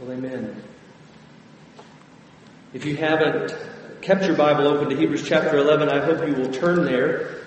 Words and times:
Well, 0.00 0.12
amen. 0.12 0.56
If 2.72 2.86
you 2.86 2.96
haven't 2.96 3.54
kept 4.00 4.24
your 4.24 4.34
Bible 4.34 4.66
open 4.66 4.88
to 4.88 4.96
Hebrews 4.96 5.28
chapter 5.28 5.58
11, 5.58 5.90
I 5.90 6.02
hope 6.02 6.26
you 6.26 6.32
will 6.32 6.50
turn 6.50 6.86
there. 6.86 7.42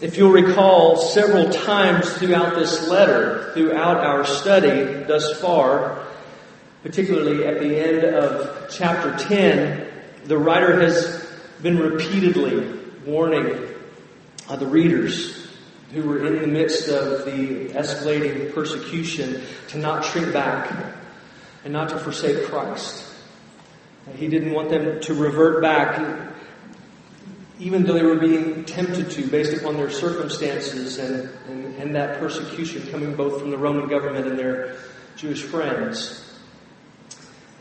If 0.00 0.16
you'll 0.16 0.30
recall, 0.30 0.98
several 0.98 1.50
times 1.50 2.08
throughout 2.12 2.54
this 2.54 2.86
letter, 2.86 3.50
throughout 3.54 3.96
our 3.96 4.24
study 4.24 5.02
thus 5.02 5.40
far, 5.40 6.06
particularly 6.84 7.44
at 7.44 7.58
the 7.58 7.84
end 7.84 8.04
of 8.04 8.70
chapter 8.70 9.16
10, 9.16 9.84
the 10.26 10.38
writer 10.38 10.80
has 10.80 11.28
been 11.60 11.76
repeatedly 11.76 12.72
warning 13.04 13.66
the 14.48 14.66
readers 14.66 15.47
who 15.92 16.02
were 16.02 16.26
in 16.26 16.42
the 16.42 16.46
midst 16.46 16.88
of 16.88 17.24
the 17.24 17.70
escalating 17.70 18.52
persecution 18.52 19.42
to 19.68 19.78
not 19.78 20.04
shrink 20.04 20.32
back 20.32 20.70
and 21.64 21.72
not 21.72 21.88
to 21.88 21.98
forsake 21.98 22.46
Christ. 22.46 23.04
He 24.14 24.28
didn't 24.28 24.52
want 24.52 24.70
them 24.70 25.00
to 25.00 25.14
revert 25.14 25.62
back, 25.62 26.34
even 27.58 27.84
though 27.84 27.94
they 27.94 28.02
were 28.02 28.18
being 28.18 28.64
tempted 28.64 29.10
to, 29.12 29.26
based 29.26 29.60
upon 29.60 29.76
their 29.76 29.90
circumstances 29.90 30.98
and, 30.98 31.28
and, 31.48 31.74
and 31.76 31.94
that 31.94 32.18
persecution 32.18 32.86
coming 32.90 33.14
both 33.14 33.40
from 33.40 33.50
the 33.50 33.58
Roman 33.58 33.88
government 33.88 34.26
and 34.26 34.38
their 34.38 34.76
Jewish 35.16 35.42
friends. 35.42 36.24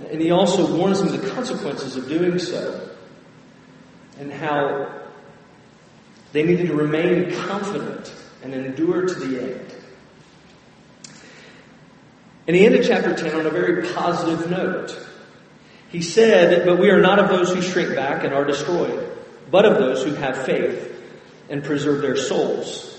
And 0.09 0.21
he 0.21 0.31
also 0.31 0.77
warns 0.77 1.01
them 1.01 1.13
of 1.13 1.21
the 1.21 1.29
consequences 1.31 1.95
of 1.95 2.07
doing 2.07 2.37
so 2.39 2.91
and 4.19 4.31
how 4.31 5.06
they 6.31 6.43
needed 6.43 6.67
to 6.67 6.75
remain 6.75 7.31
confident 7.31 8.13
and 8.43 8.53
endure 8.53 9.05
to 9.05 9.13
the 9.13 9.41
end. 9.41 9.73
And 12.47 12.55
he 12.55 12.65
ended 12.65 12.85
chapter 12.87 13.13
10 13.13 13.39
on 13.39 13.45
a 13.45 13.49
very 13.49 13.93
positive 13.93 14.49
note. 14.49 14.97
He 15.89 16.01
said, 16.01 16.65
But 16.65 16.79
we 16.79 16.89
are 16.89 17.01
not 17.01 17.19
of 17.19 17.29
those 17.29 17.53
who 17.53 17.61
shrink 17.61 17.95
back 17.95 18.23
and 18.23 18.33
are 18.33 18.45
destroyed, 18.45 19.11
but 19.51 19.65
of 19.65 19.77
those 19.77 20.03
who 20.03 20.13
have 20.15 20.45
faith 20.45 20.93
and 21.49 21.63
preserve 21.63 22.01
their 22.01 22.15
souls. 22.15 22.93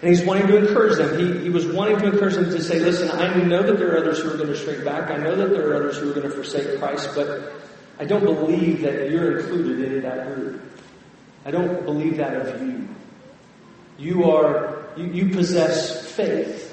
And 0.00 0.10
he's 0.10 0.22
wanting 0.22 0.46
to 0.48 0.56
encourage 0.58 0.98
them. 0.98 1.18
He, 1.18 1.44
he 1.44 1.48
was 1.48 1.66
wanting 1.66 1.98
to 1.98 2.12
encourage 2.12 2.34
them 2.34 2.50
to 2.50 2.62
say, 2.62 2.78
Listen, 2.78 3.10
I 3.10 3.34
know 3.42 3.62
that 3.62 3.78
there 3.78 3.94
are 3.94 3.98
others 3.98 4.20
who 4.20 4.30
are 4.30 4.36
going 4.36 4.48
to 4.48 4.56
shrink 4.56 4.84
back. 4.84 5.10
I 5.10 5.16
know 5.16 5.34
that 5.34 5.50
there 5.50 5.70
are 5.70 5.76
others 5.76 5.96
who 5.96 6.10
are 6.10 6.14
going 6.14 6.28
to 6.28 6.34
forsake 6.34 6.78
Christ, 6.78 7.10
but 7.14 7.52
I 7.98 8.04
don't 8.04 8.24
believe 8.24 8.82
that 8.82 9.10
you're 9.10 9.38
included 9.38 9.92
in 9.92 10.02
that 10.02 10.26
group. 10.26 10.60
I 11.44 11.50
don't 11.50 11.84
believe 11.84 12.16
that 12.16 12.34
of 12.34 12.62
you. 12.62 12.88
You 13.98 14.30
are, 14.30 14.86
you, 14.96 15.06
you 15.06 15.34
possess 15.34 16.06
faith. 16.14 16.70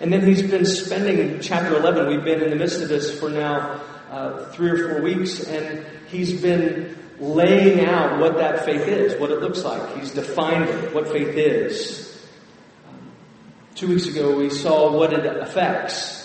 And 0.00 0.12
then 0.12 0.26
he's 0.26 0.42
been 0.42 0.64
spending 0.64 1.40
chapter 1.40 1.76
11. 1.76 2.08
We've 2.08 2.24
been 2.24 2.42
in 2.42 2.50
the 2.50 2.56
midst 2.56 2.80
of 2.82 2.88
this 2.88 3.18
for 3.18 3.30
now 3.30 3.80
uh, 4.10 4.46
three 4.52 4.70
or 4.70 4.88
four 4.88 5.02
weeks, 5.02 5.46
and 5.46 5.84
he's 6.08 6.40
been 6.40 6.96
laying 7.18 7.84
out 7.84 8.18
what 8.18 8.36
that 8.36 8.64
faith 8.64 8.86
is, 8.88 9.18
what 9.20 9.30
it 9.30 9.40
looks 9.40 9.62
like. 9.62 9.96
He's 9.98 10.12
defined 10.12 10.68
it, 10.68 10.94
what 10.94 11.08
faith 11.08 11.36
is. 11.36 12.06
Two 13.74 13.88
weeks 13.88 14.06
ago, 14.06 14.36
we 14.36 14.50
saw 14.50 14.96
what 14.96 15.12
it 15.12 15.24
affects. 15.24 16.18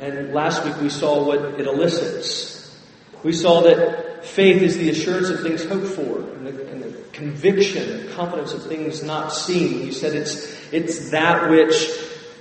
And 0.00 0.32
last 0.34 0.64
week, 0.64 0.76
we 0.80 0.90
saw 0.90 1.26
what 1.26 1.58
it 1.58 1.66
elicits. 1.66 2.78
We 3.22 3.32
saw 3.32 3.62
that 3.62 4.15
faith 4.24 4.62
is 4.62 4.76
the 4.76 4.90
assurance 4.90 5.28
of 5.28 5.40
things 5.40 5.64
hoped 5.64 5.88
for 5.88 6.20
and 6.20 6.46
the, 6.46 6.68
and 6.68 6.82
the 6.82 6.92
conviction, 7.12 8.12
confidence 8.14 8.52
of 8.52 8.64
things 8.66 9.02
not 9.02 9.32
seen. 9.32 9.80
He 9.82 9.92
said 9.92 10.14
it's, 10.14 10.72
it's 10.72 11.10
that 11.10 11.50
which 11.50 11.90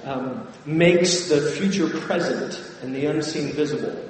um, 0.03 0.47
makes 0.65 1.29
the 1.29 1.41
future 1.51 1.87
present 1.87 2.61
and 2.81 2.95
the 2.95 3.05
unseen 3.05 3.53
visible. 3.53 4.09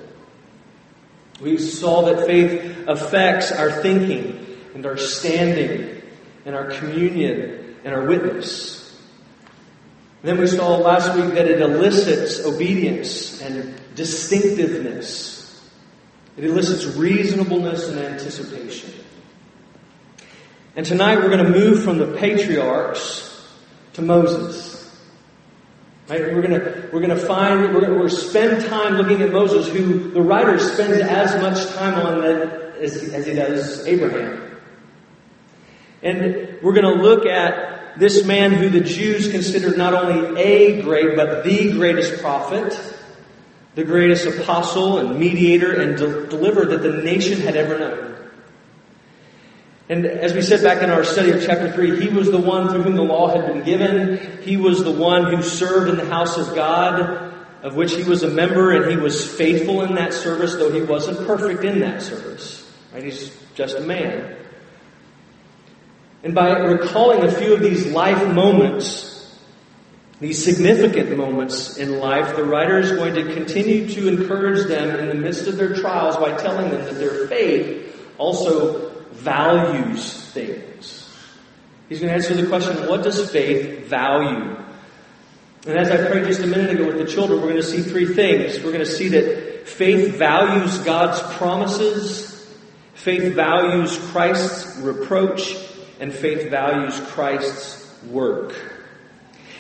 We 1.41 1.57
saw 1.57 2.03
that 2.03 2.25
faith 2.25 2.88
affects 2.88 3.52
our 3.52 3.81
thinking 3.81 4.45
and 4.73 4.85
our 4.85 4.97
standing 4.97 6.01
and 6.45 6.56
our 6.56 6.72
communion 6.72 7.78
and 7.84 7.94
our 7.94 8.06
witness. 8.06 8.81
And 10.22 10.29
then 10.29 10.38
we 10.40 10.47
saw 10.47 10.78
last 10.78 11.16
week 11.16 11.34
that 11.35 11.47
it 11.47 11.61
elicits 11.61 12.45
obedience 12.45 13.41
and 13.41 13.79
distinctiveness 13.95 15.34
it 16.38 16.44
elicits 16.44 16.96
reasonableness 16.97 17.90
and 17.90 18.00
anticipation. 18.00 18.91
And 20.75 20.85
tonight 20.85 21.18
we're 21.18 21.29
going 21.29 21.46
to 21.46 21.50
move 21.50 21.84
from 21.84 21.97
the 21.97 22.18
patriarchs 22.18 23.47
to 23.94 24.01
Moses. 24.01 24.73
Right? 26.09 26.22
We're 26.22 26.41
going 26.41 26.59
to, 26.59 26.90
we're 26.91 27.00
to 27.07 27.25
find, 27.25 27.73
we're 27.73 27.97
we're 27.97 28.09
spend 28.09 28.66
time 28.66 28.96
looking 28.96 29.22
at 29.22 29.31
Moses, 29.31 29.68
who 29.69 30.12
the 30.12 30.22
writer 30.22 30.59
spends 30.59 31.00
as 31.01 31.41
much 31.41 31.73
time 31.75 31.94
on 31.96 32.23
as, 32.23 32.97
as 33.13 33.25
he 33.25 33.34
does 33.34 33.88
Abraham. 33.88 34.59
And 36.03 36.62
we're 36.62 36.73
going 36.73 36.97
to 36.97 37.02
look 37.02 37.25
at 37.25 37.97
this 37.97 38.25
man 38.25 38.52
who 38.52 38.69
the 38.69 38.81
Jews 38.81 39.31
considered 39.31 39.78
not 39.78 39.94
only 39.94 40.40
a 40.41 40.81
great, 40.81 41.16
but 41.16 41.46
the 41.46 41.72
greatest 41.72 42.22
prophet 42.22 42.73
the 43.75 43.84
greatest 43.84 44.25
apostle 44.25 45.00
and 45.00 45.19
mediator 45.19 45.81
and 45.81 45.97
de- 45.97 46.28
deliverer 46.28 46.66
that 46.66 46.81
the 46.81 47.03
nation 47.03 47.40
had 47.41 47.56
ever 47.56 47.78
known. 47.78 48.16
And 49.88 50.06
as 50.06 50.34
we 50.34 50.41
said 50.41 50.63
back 50.63 50.81
in 50.81 50.90
our 50.90 51.03
study 51.03 51.31
of 51.31 51.44
chapter 51.46 51.72
3, 51.72 52.02
he 52.02 52.08
was 52.08 52.31
the 52.31 52.40
one 52.40 52.69
through 52.69 52.84
whom 52.84 52.96
the 52.96 53.03
law 53.03 53.28
had 53.28 53.53
been 53.53 53.64
given. 53.64 54.41
He 54.41 54.58
was 54.58 54.84
the 54.84 54.91
one 54.91 55.31
who 55.31 55.44
served 55.44 55.90
in 55.90 55.97
the 55.97 56.06
house 56.06 56.38
of 56.38 56.56
God, 56.56 57.34
of 57.62 57.75
which 57.75 57.94
he 57.94 58.03
was 58.03 58.24
a 58.24 58.30
member, 58.30 58.72
and 58.72 58.90
he 58.90 58.97
was 58.97 59.30
faithful 59.35 59.84
in 59.84 59.94
that 59.96 60.14
service, 60.14 60.56
though 60.56 60.72
he 60.72 60.81
wasn't 60.81 61.28
perfect 61.28 61.64
in 61.64 61.81
that 61.81 62.02
service. 62.02 62.68
Right? 62.94 63.03
He's 63.03 63.38
just 63.53 63.78
a 63.78 63.81
man. 63.81 64.38
And 66.24 66.34
by 66.34 66.58
recalling 66.58 67.24
a 67.24 67.31
few 67.31 67.53
of 67.53 67.59
these 67.59 67.85
life 67.91 68.34
moments 68.34 69.15
these 70.20 70.44
significant 70.44 71.18
moments 71.18 71.78
in 71.78 72.00
life, 72.00 72.36
the 72.36 72.44
writer 72.44 72.80
is 72.80 72.92
going 72.94 73.16
to 73.16 73.34
continue 73.34 73.88
to 73.90 74.08
encourage 74.08 74.68
them 74.68 74.98
in 74.98 75.09
the 75.09 75.16
midst 75.16 75.48
of 75.48 75.58
their 75.58 75.76
trials 75.76 76.16
by 76.16 76.38
telling 76.38 76.70
them 76.72 76.86
that 76.86 76.96
their 76.96 77.28
faith 77.28 78.09
also 78.18 78.92
values 79.12 80.14
things. 80.31 81.09
He's 81.90 82.00
going 82.00 82.09
to 82.09 82.16
answer 82.16 82.34
the 82.34 82.48
question, 82.48 82.88
what 82.88 83.03
does 83.03 83.30
faith 83.30 83.88
value? 83.88 84.56
And 85.68 85.78
as 85.78 85.92
I 85.92 85.98
prayed 86.08 86.26
just 86.26 86.42
a 86.42 86.47
minute 86.47 86.72
ago 86.72 86.88
with 86.88 86.97
the 86.97 87.06
children, 87.06 87.42
we're 87.42 87.50
going 87.50 87.62
to 87.62 87.64
see 87.64 87.82
three 87.82 88.14
things. 88.14 88.64
We're 88.64 88.72
going 88.72 88.86
to 88.86 88.92
see 88.92 89.09
that 89.09 89.68
faith 89.68 90.16
values 90.16 90.78
God's 90.80 91.22
promises, 91.38 92.47
faith 92.94 93.34
values 93.34 93.97
Christ's 94.12 94.78
reproach, 94.78 95.56
and 96.00 96.14
faith 96.14 96.50
values 96.50 97.00
Christ's 97.08 98.02
work. 98.06 98.75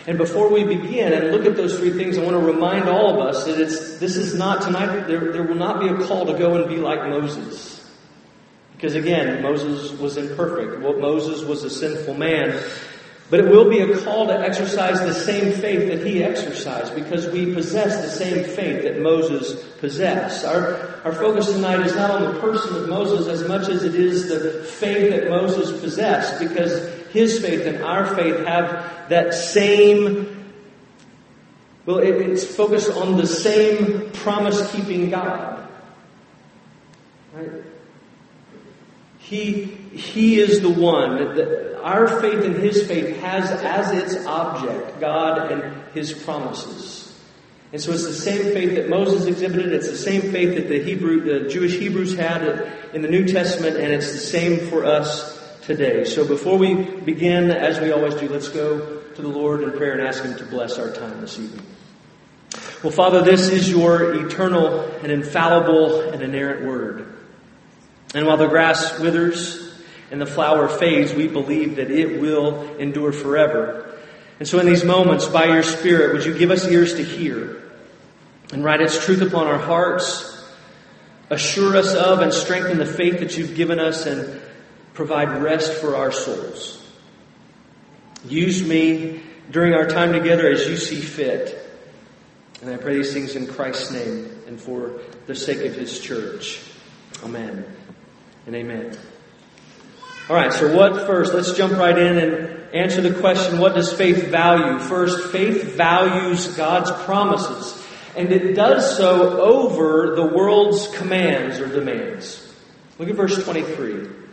And 0.07 0.17
before 0.19 0.51
we 0.51 0.63
begin 0.63 1.13
and 1.13 1.31
look 1.31 1.45
at 1.45 1.55
those 1.55 1.79
three 1.79 1.91
things, 1.91 2.17
I 2.17 2.23
want 2.23 2.39
to 2.39 2.45
remind 2.45 2.87
all 2.87 3.09
of 3.09 3.19
us 3.19 3.45
that 3.45 3.59
it's, 3.59 3.97
this 3.97 4.17
is 4.17 4.35
not 4.35 4.61
tonight, 4.61 5.07
there, 5.07 5.31
there 5.31 5.43
will 5.43 5.55
not 5.55 5.79
be 5.79 5.87
a 5.87 6.07
call 6.07 6.27
to 6.27 6.37
go 6.37 6.55
and 6.55 6.69
be 6.69 6.77
like 6.77 7.09
Moses. 7.09 7.89
Because 8.73 8.93
again, 8.93 9.41
Moses 9.41 9.91
was 9.99 10.17
imperfect. 10.17 10.81
Well, 10.81 10.99
Moses 10.99 11.43
was 11.43 11.63
a 11.63 11.69
sinful 11.69 12.13
man. 12.13 12.61
But 13.31 13.39
it 13.39 13.49
will 13.49 13.67
be 13.67 13.79
a 13.79 13.97
call 14.03 14.27
to 14.27 14.39
exercise 14.39 14.99
the 14.99 15.13
same 15.13 15.51
faith 15.53 15.89
that 15.89 16.05
he 16.05 16.23
exercised 16.23 16.93
because 16.93 17.27
we 17.29 17.55
possess 17.55 18.03
the 18.03 18.09
same 18.09 18.43
faith 18.43 18.83
that 18.83 19.01
Moses 19.01 19.63
possessed. 19.79 20.45
Our, 20.45 21.01
our 21.03 21.13
focus 21.13 21.51
tonight 21.51 21.83
is 21.83 21.95
not 21.95 22.11
on 22.11 22.35
the 22.35 22.39
person 22.39 22.75
of 22.75 22.87
Moses 22.87 23.27
as 23.27 23.47
much 23.47 23.67
as 23.67 23.83
it 23.83 23.95
is 23.95 24.29
the 24.29 24.63
faith 24.63 25.09
that 25.09 25.29
Moses 25.29 25.79
possessed 25.81 26.39
because 26.39 26.87
his 27.15 27.39
faith 27.39 27.65
and 27.65 27.81
our 27.81 28.13
faith 28.13 28.45
have 28.45 29.09
that 29.09 29.33
same, 29.33 30.53
well, 31.85 31.99
it, 31.99 32.09
it's 32.09 32.43
focused 32.43 32.91
on 32.91 33.15
the 33.15 33.25
same 33.25 34.11
promise 34.11 34.71
keeping 34.71 35.09
God. 35.09 35.67
Right? 37.33 37.49
He, 39.19 39.63
he 39.63 40.39
is 40.39 40.61
the 40.61 40.69
one 40.69 41.35
that 41.35 41.81
our 41.81 42.19
faith 42.19 42.43
and 42.43 42.57
his 42.57 42.85
faith 42.85 43.17
has 43.21 43.49
as 43.49 43.91
its 43.91 44.25
object 44.25 44.99
God 44.99 45.51
and 45.51 45.83
his 45.93 46.11
promises. 46.11 47.17
And 47.71 47.81
so 47.81 47.91
it's 47.91 48.05
the 48.05 48.13
same 48.13 48.53
faith 48.53 48.75
that 48.75 48.89
Moses 48.89 49.25
exhibited. 49.25 49.71
It's 49.71 49.89
the 49.89 49.97
same 49.97 50.21
faith 50.21 50.55
that 50.55 50.67
the 50.67 50.81
Hebrew, 50.81 51.21
the 51.21 51.49
Jewish 51.49 51.77
Hebrews 51.77 52.15
had 52.17 52.43
in 52.93 53.01
the 53.01 53.07
New 53.07 53.25
Testament, 53.25 53.77
and 53.77 53.91
it's 53.91 54.11
the 54.11 54.17
same 54.17 54.69
for 54.69 54.85
us 54.85 55.34
today. 55.65 56.03
So 56.03 56.27
before 56.27 56.57
we 56.57 56.75
begin, 56.75 57.49
as 57.49 57.79
we 57.79 57.91
always 57.91 58.13
do, 58.15 58.29
let's 58.29 58.49
go 58.49 59.01
to 59.01 59.21
the 59.21 59.27
Lord 59.27 59.63
in 59.63 59.71
prayer 59.71 59.93
and 59.93 60.07
ask 60.07 60.23
Him 60.23 60.37
to 60.37 60.45
bless 60.45 60.77
our 60.77 60.91
time 60.91 61.21
this 61.21 61.39
evening. 61.39 61.65
Well, 62.83 62.91
Father, 62.91 63.21
this 63.21 63.49
is 63.49 63.69
your 63.69 64.13
eternal 64.25 64.81
and 64.81 65.11
infallible 65.11 66.01
and 66.01 66.21
inerrant 66.21 66.67
word. 66.67 67.13
And 68.13 68.27
while 68.27 68.37
the 68.37 68.47
grass 68.47 68.99
withers 68.99 69.73
and 70.11 70.21
the 70.21 70.27
flower 70.27 70.67
fades, 70.67 71.13
we 71.13 71.27
believe 71.27 71.77
that 71.77 71.89
it 71.89 72.21
will 72.21 72.77
endure 72.77 73.11
forever. 73.11 73.97
And 74.39 74.47
so, 74.47 74.59
in 74.59 74.67
these 74.67 74.83
moments, 74.83 75.25
by 75.25 75.45
your 75.45 75.63
Spirit, 75.63 76.13
would 76.13 76.25
you 76.25 76.37
give 76.37 76.51
us 76.51 76.67
ears 76.67 76.95
to 76.95 77.03
hear 77.03 77.63
and 78.53 78.63
write 78.63 78.81
its 78.81 79.03
truth 79.03 79.21
upon 79.21 79.47
our 79.47 79.57
hearts? 79.57 80.31
Assure 81.31 81.75
us 81.75 81.95
of 81.95 82.19
and 82.19 82.31
strengthen 82.31 82.77
the 82.77 82.85
faith 82.85 83.19
that 83.19 83.35
you've 83.35 83.55
given 83.55 83.79
us 83.79 84.05
and 84.05 84.39
provide 84.95 85.43
rest 85.43 85.73
for 85.73 85.95
our 85.95 86.11
souls. 86.11 86.81
Use 88.25 88.63
me 88.63 89.21
during 89.51 89.73
our 89.73 89.85
time 89.85 90.13
together 90.13 90.49
as 90.49 90.67
you 90.67 90.77
see 90.77 91.01
fit. 91.01 91.61
And 92.61 92.73
I 92.73 92.77
pray 92.77 92.95
these 92.95 93.13
things 93.13 93.35
in 93.35 93.45
Christ's 93.45 93.91
name 93.91 94.43
and 94.47 94.59
for 94.59 95.01
the 95.27 95.35
sake 95.35 95.59
of 95.59 95.75
his 95.75 95.99
church. 95.99 96.61
Amen 97.23 97.65
and 98.47 98.55
amen. 98.55 98.97
All 100.29 100.35
right, 100.35 100.51
so 100.51 100.75
what 100.75 101.05
first? 101.05 101.33
Let's 101.33 101.53
jump 101.53 101.73
right 101.77 101.95
in 101.95 102.17
and 102.17 102.73
answer 102.73 103.01
the 103.01 103.19
question 103.19 103.59
what 103.59 103.75
does 103.75 103.93
faith 103.93 104.27
value? 104.27 104.79
First, 104.79 105.31
faith 105.31 105.75
values 105.75 106.47
God's 106.57 106.91
promises, 107.05 107.85
and 108.15 108.31
it 108.31 108.53
does 108.55 108.97
so 108.97 109.39
over 109.41 110.15
the 110.15 110.25
world's 110.25 110.87
commands 110.95 111.59
or 111.59 111.67
demands. 111.67 112.41
Look 112.97 113.09
at 113.09 113.15
verse 113.15 113.43
23. 113.43 114.24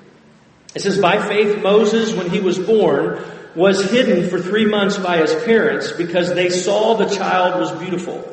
It 0.75 0.83
says, 0.83 0.99
By 0.99 1.27
faith, 1.27 1.63
Moses, 1.63 2.15
when 2.15 2.31
he 2.31 2.41
was 2.41 2.59
born, 2.59 3.23
was 3.55 3.91
hidden 3.91 4.31
for 4.31 4.41
three 4.41 4.65
months 4.65 4.97
by 4.97 5.19
his 5.19 5.35
parents 5.45 5.93
because 5.93 6.35
they 6.35 6.49
saw 6.49 6.95
the 6.95 7.15
child 7.15 7.61
was 7.61 7.73
beautiful, 7.73 8.25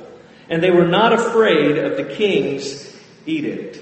and 0.49 0.63
they 0.63 0.71
were 0.71 0.87
not 0.87 1.13
afraid 1.13 1.77
of 1.77 1.97
the 1.97 2.05
king's 2.15 2.95
edict. 3.25 3.79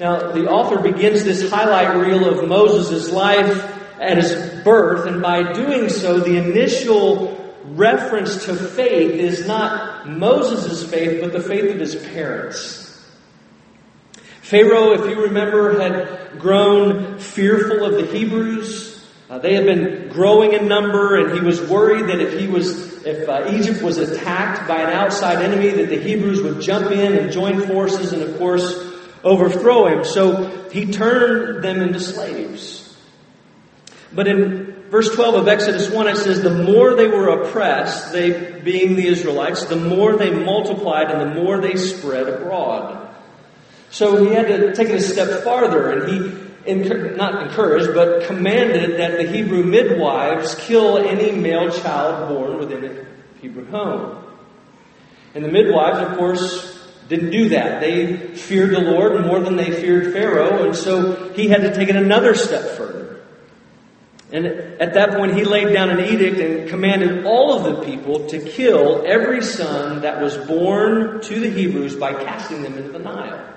Now, 0.00 0.32
the 0.32 0.50
author 0.50 0.80
begins 0.80 1.22
this 1.22 1.48
highlight 1.48 1.96
reel 1.96 2.28
of 2.28 2.48
Moses' 2.48 3.12
life 3.12 3.70
at 4.00 4.16
his 4.16 4.34
birth, 4.64 5.06
and 5.06 5.22
by 5.22 5.52
doing 5.52 5.88
so, 5.88 6.18
the 6.18 6.36
initial 6.36 7.40
reference 7.64 8.44
to 8.46 8.54
faith 8.54 9.12
is 9.12 9.46
not 9.46 10.08
Moses' 10.08 10.84
faith, 10.88 11.20
but 11.20 11.32
the 11.32 11.40
faith 11.40 11.72
of 11.72 11.78
his 11.78 11.94
parents. 11.94 12.83
Pharaoh, 14.44 14.92
if 14.92 15.08
you 15.08 15.22
remember, 15.22 15.80
had 15.80 16.38
grown 16.38 17.18
fearful 17.18 17.82
of 17.82 17.94
the 17.94 18.04
Hebrews. 18.04 19.02
Uh, 19.30 19.38
they 19.38 19.54
had 19.54 19.64
been 19.64 20.10
growing 20.10 20.52
in 20.52 20.68
number, 20.68 21.16
and 21.16 21.32
he 21.32 21.40
was 21.40 21.62
worried 21.62 22.08
that 22.08 22.20
if 22.20 22.38
he 22.38 22.46
was, 22.46 23.06
if 23.06 23.26
uh, 23.26 23.50
Egypt 23.54 23.80
was 23.80 23.96
attacked 23.96 24.68
by 24.68 24.82
an 24.82 24.90
outside 24.90 25.42
enemy, 25.42 25.70
that 25.70 25.88
the 25.88 25.98
Hebrews 25.98 26.42
would 26.42 26.60
jump 26.60 26.90
in 26.90 27.16
and 27.16 27.32
join 27.32 27.62
forces, 27.62 28.12
and 28.12 28.20
of 28.20 28.36
course, 28.36 28.86
overthrow 29.24 29.86
him. 29.86 30.04
So 30.04 30.68
he 30.68 30.92
turned 30.92 31.64
them 31.64 31.80
into 31.80 31.98
slaves. 31.98 32.94
But 34.12 34.28
in 34.28 34.90
verse 34.90 35.08
12 35.14 35.36
of 35.36 35.48
Exodus 35.48 35.88
1, 35.88 36.06
it 36.06 36.16
says, 36.16 36.42
The 36.42 36.64
more 36.64 36.94
they 36.94 37.08
were 37.08 37.28
oppressed, 37.28 38.12
they 38.12 38.60
being 38.60 38.94
the 38.94 39.06
Israelites, 39.06 39.64
the 39.64 39.76
more 39.76 40.18
they 40.18 40.30
multiplied 40.30 41.10
and 41.10 41.30
the 41.30 41.42
more 41.42 41.60
they 41.60 41.76
spread 41.76 42.28
abroad. 42.28 43.03
So 43.94 44.24
he 44.24 44.34
had 44.34 44.48
to 44.48 44.74
take 44.74 44.88
it 44.88 44.96
a 44.96 45.00
step 45.00 45.44
farther, 45.44 45.92
and 45.92 46.10
he 46.10 47.14
not 47.16 47.44
encouraged, 47.44 47.94
but 47.94 48.26
commanded 48.26 48.98
that 48.98 49.18
the 49.18 49.22
Hebrew 49.24 49.62
midwives 49.62 50.56
kill 50.56 50.98
any 50.98 51.30
male 51.30 51.70
child 51.70 52.28
born 52.28 52.58
within 52.58 52.84
a 52.84 53.40
Hebrew 53.40 53.66
home. 53.66 54.24
And 55.36 55.44
the 55.44 55.48
midwives, 55.48 56.00
of 56.00 56.18
course, 56.18 56.88
didn't 57.08 57.30
do 57.30 57.50
that. 57.50 57.80
They 57.80 58.16
feared 58.34 58.70
the 58.70 58.80
Lord 58.80 59.24
more 59.26 59.38
than 59.38 59.54
they 59.54 59.70
feared 59.70 60.12
Pharaoh, 60.12 60.64
and 60.64 60.74
so 60.74 61.32
he 61.34 61.46
had 61.46 61.60
to 61.60 61.72
take 61.72 61.88
it 61.88 61.94
another 61.94 62.34
step 62.34 62.76
further. 62.76 63.20
And 64.32 64.44
at 64.44 64.94
that 64.94 65.12
point, 65.12 65.36
he 65.36 65.44
laid 65.44 65.72
down 65.72 65.90
an 65.90 66.00
edict 66.00 66.40
and 66.40 66.68
commanded 66.68 67.26
all 67.26 67.52
of 67.52 67.62
the 67.62 67.84
people 67.84 68.26
to 68.26 68.40
kill 68.40 69.04
every 69.06 69.40
son 69.40 70.00
that 70.00 70.20
was 70.20 70.36
born 70.36 71.20
to 71.20 71.38
the 71.38 71.48
Hebrews 71.48 71.94
by 71.94 72.12
casting 72.12 72.62
them 72.62 72.76
into 72.76 72.90
the 72.90 72.98
Nile. 72.98 73.53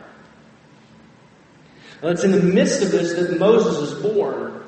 Well, 2.01 2.11
it's 2.11 2.23
in 2.23 2.31
the 2.31 2.41
midst 2.41 2.81
of 2.83 2.91
this 2.91 3.13
that 3.13 3.39
Moses 3.39 3.91
is 3.91 4.01
born. 4.01 4.63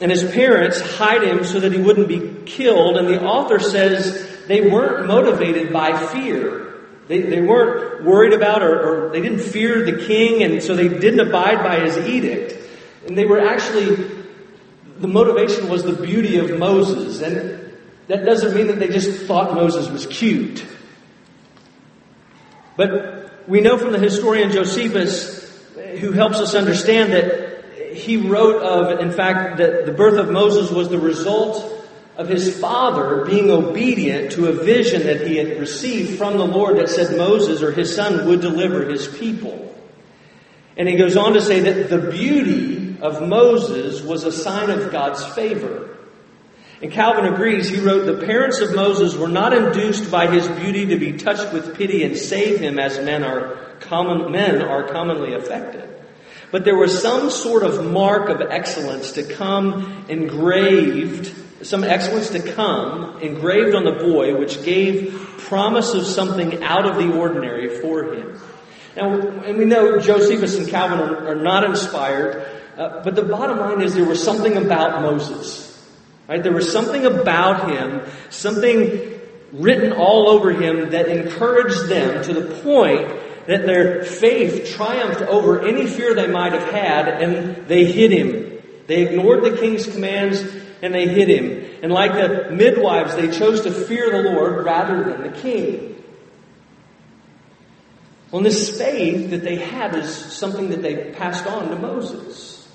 And 0.00 0.10
his 0.10 0.24
parents 0.32 0.80
hide 0.80 1.22
him 1.22 1.44
so 1.44 1.60
that 1.60 1.72
he 1.72 1.80
wouldn't 1.80 2.08
be 2.08 2.42
killed. 2.46 2.96
And 2.96 3.06
the 3.06 3.22
author 3.22 3.58
says 3.58 4.46
they 4.46 4.62
weren't 4.62 5.06
motivated 5.06 5.72
by 5.72 6.06
fear. 6.06 6.60
They, 7.06 7.22
they 7.22 7.40
weren't 7.40 8.04
worried 8.04 8.32
about 8.32 8.62
or, 8.62 9.08
or 9.08 9.10
they 9.10 9.20
didn't 9.20 9.40
fear 9.40 9.84
the 9.84 10.06
king, 10.06 10.42
and 10.42 10.62
so 10.62 10.74
they 10.74 10.88
didn't 10.88 11.20
abide 11.20 11.62
by 11.62 11.80
his 11.80 11.98
edict. 11.98 12.56
And 13.06 13.18
they 13.18 13.26
were 13.26 13.40
actually, 13.40 13.96
the 14.98 15.08
motivation 15.08 15.68
was 15.68 15.82
the 15.82 15.92
beauty 15.92 16.38
of 16.38 16.56
Moses. 16.58 17.20
And 17.20 17.76
that 18.06 18.24
doesn't 18.24 18.54
mean 18.54 18.68
that 18.68 18.78
they 18.78 18.88
just 18.88 19.26
thought 19.26 19.54
Moses 19.54 19.88
was 19.90 20.06
cute. 20.06 20.64
But 22.76 23.48
we 23.48 23.60
know 23.60 23.76
from 23.76 23.92
the 23.92 23.98
historian 23.98 24.50
Josephus, 24.50 25.39
who 25.98 26.12
helps 26.12 26.38
us 26.38 26.54
understand 26.54 27.12
that 27.12 27.94
he 27.94 28.16
wrote 28.16 28.62
of, 28.62 29.00
in 29.00 29.12
fact, 29.12 29.58
that 29.58 29.86
the 29.86 29.92
birth 29.92 30.18
of 30.18 30.30
Moses 30.30 30.70
was 30.70 30.88
the 30.88 30.98
result 30.98 31.80
of 32.16 32.28
his 32.28 32.58
father 32.58 33.24
being 33.24 33.50
obedient 33.50 34.32
to 34.32 34.48
a 34.48 34.52
vision 34.52 35.04
that 35.04 35.26
he 35.26 35.36
had 35.36 35.58
received 35.58 36.18
from 36.18 36.36
the 36.36 36.46
Lord 36.46 36.76
that 36.76 36.88
said 36.88 37.16
Moses 37.16 37.62
or 37.62 37.72
his 37.72 37.94
son 37.94 38.26
would 38.26 38.40
deliver 38.40 38.88
his 38.88 39.08
people. 39.08 39.74
And 40.76 40.88
he 40.88 40.96
goes 40.96 41.16
on 41.16 41.32
to 41.32 41.40
say 41.40 41.60
that 41.60 41.88
the 41.90 42.10
beauty 42.10 42.98
of 43.00 43.26
Moses 43.26 44.02
was 44.02 44.24
a 44.24 44.32
sign 44.32 44.70
of 44.70 44.92
God's 44.92 45.24
favor. 45.34 45.89
And 46.82 46.90
Calvin 46.90 47.32
agrees. 47.32 47.68
He 47.68 47.80
wrote, 47.80 48.06
The 48.06 48.26
parents 48.26 48.60
of 48.60 48.74
Moses 48.74 49.14
were 49.14 49.28
not 49.28 49.52
induced 49.52 50.10
by 50.10 50.28
his 50.28 50.48
beauty 50.48 50.86
to 50.86 50.98
be 50.98 51.12
touched 51.12 51.52
with 51.52 51.76
pity 51.76 52.04
and 52.04 52.16
save 52.16 52.58
him 52.58 52.78
as 52.78 52.98
men 52.98 53.22
are 53.22 53.56
common, 53.80 54.32
men 54.32 54.62
are 54.62 54.88
commonly 54.88 55.34
affected. 55.34 55.88
But 56.50 56.64
there 56.64 56.76
was 56.76 57.00
some 57.00 57.30
sort 57.30 57.62
of 57.62 57.84
mark 57.84 58.28
of 58.28 58.40
excellence 58.40 59.12
to 59.12 59.22
come 59.22 60.06
engraved 60.08 61.34
some 61.62 61.84
excellence 61.84 62.30
to 62.30 62.40
come 62.54 63.20
engraved 63.20 63.74
on 63.74 63.84
the 63.84 63.92
boy, 63.92 64.38
which 64.38 64.62
gave 64.64 65.12
promise 65.38 65.94
of 65.94 66.06
something 66.06 66.62
out 66.62 66.86
of 66.86 66.96
the 66.96 67.12
ordinary 67.12 67.80
for 67.80 68.14
him. 68.14 68.40
Now, 68.96 69.20
and 69.20 69.58
we 69.58 69.66
know 69.66 69.98
Josephus 69.98 70.56
and 70.56 70.68
Calvin 70.68 71.00
are, 71.00 71.28
are 71.28 71.34
not 71.34 71.64
inspired, 71.64 72.46
uh, 72.76 73.02
but 73.04 73.14
the 73.14 73.22
bottom 73.22 73.58
line 73.58 73.82
is 73.82 73.94
there 73.94 74.06
was 74.06 74.22
something 74.22 74.56
about 74.56 75.02
Moses. 75.02 75.69
Right? 76.30 76.44
There 76.44 76.52
was 76.52 76.70
something 76.70 77.06
about 77.06 77.72
him, 77.72 78.02
something 78.30 79.20
written 79.50 79.92
all 79.92 80.28
over 80.28 80.52
him 80.52 80.90
that 80.90 81.08
encouraged 81.08 81.88
them 81.88 82.22
to 82.22 82.32
the 82.32 82.54
point 82.62 83.08
that 83.48 83.66
their 83.66 84.04
faith 84.04 84.76
triumphed 84.76 85.22
over 85.22 85.66
any 85.66 85.88
fear 85.88 86.14
they 86.14 86.28
might 86.28 86.52
have 86.52 86.70
had, 86.70 87.08
and 87.20 87.66
they 87.66 87.84
hid 87.84 88.12
him. 88.12 88.62
They 88.86 89.08
ignored 89.08 89.42
the 89.42 89.58
king's 89.58 89.88
commands 89.88 90.40
and 90.82 90.94
they 90.94 91.08
hid 91.08 91.28
him. 91.28 91.68
And 91.82 91.90
like 91.90 92.12
the 92.12 92.52
midwives, 92.52 93.16
they 93.16 93.36
chose 93.36 93.62
to 93.62 93.72
fear 93.72 94.22
the 94.22 94.30
Lord 94.30 94.64
rather 94.64 95.02
than 95.02 95.32
the 95.32 95.36
king. 95.36 96.00
Well, 98.30 98.42
this 98.42 98.78
faith 98.78 99.30
that 99.30 99.42
they 99.42 99.56
had 99.56 99.96
is 99.96 100.14
something 100.14 100.68
that 100.70 100.80
they 100.80 101.10
passed 101.10 101.48
on 101.48 101.70
to 101.70 101.76
Moses. 101.76 102.68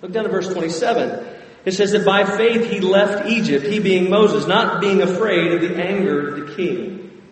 Look 0.00 0.12
down 0.12 0.24
to 0.24 0.30
verse 0.30 0.46
27. 0.52 1.33
It 1.64 1.72
says 1.72 1.92
that 1.92 2.04
by 2.04 2.24
faith 2.24 2.70
he 2.70 2.80
left 2.80 3.26
Egypt, 3.26 3.66
he 3.66 3.78
being 3.78 4.10
Moses, 4.10 4.46
not 4.46 4.80
being 4.80 5.00
afraid 5.00 5.52
of 5.52 5.60
the 5.62 5.76
anger 5.76 6.28
of 6.28 6.46
the 6.46 6.54
king. 6.54 7.22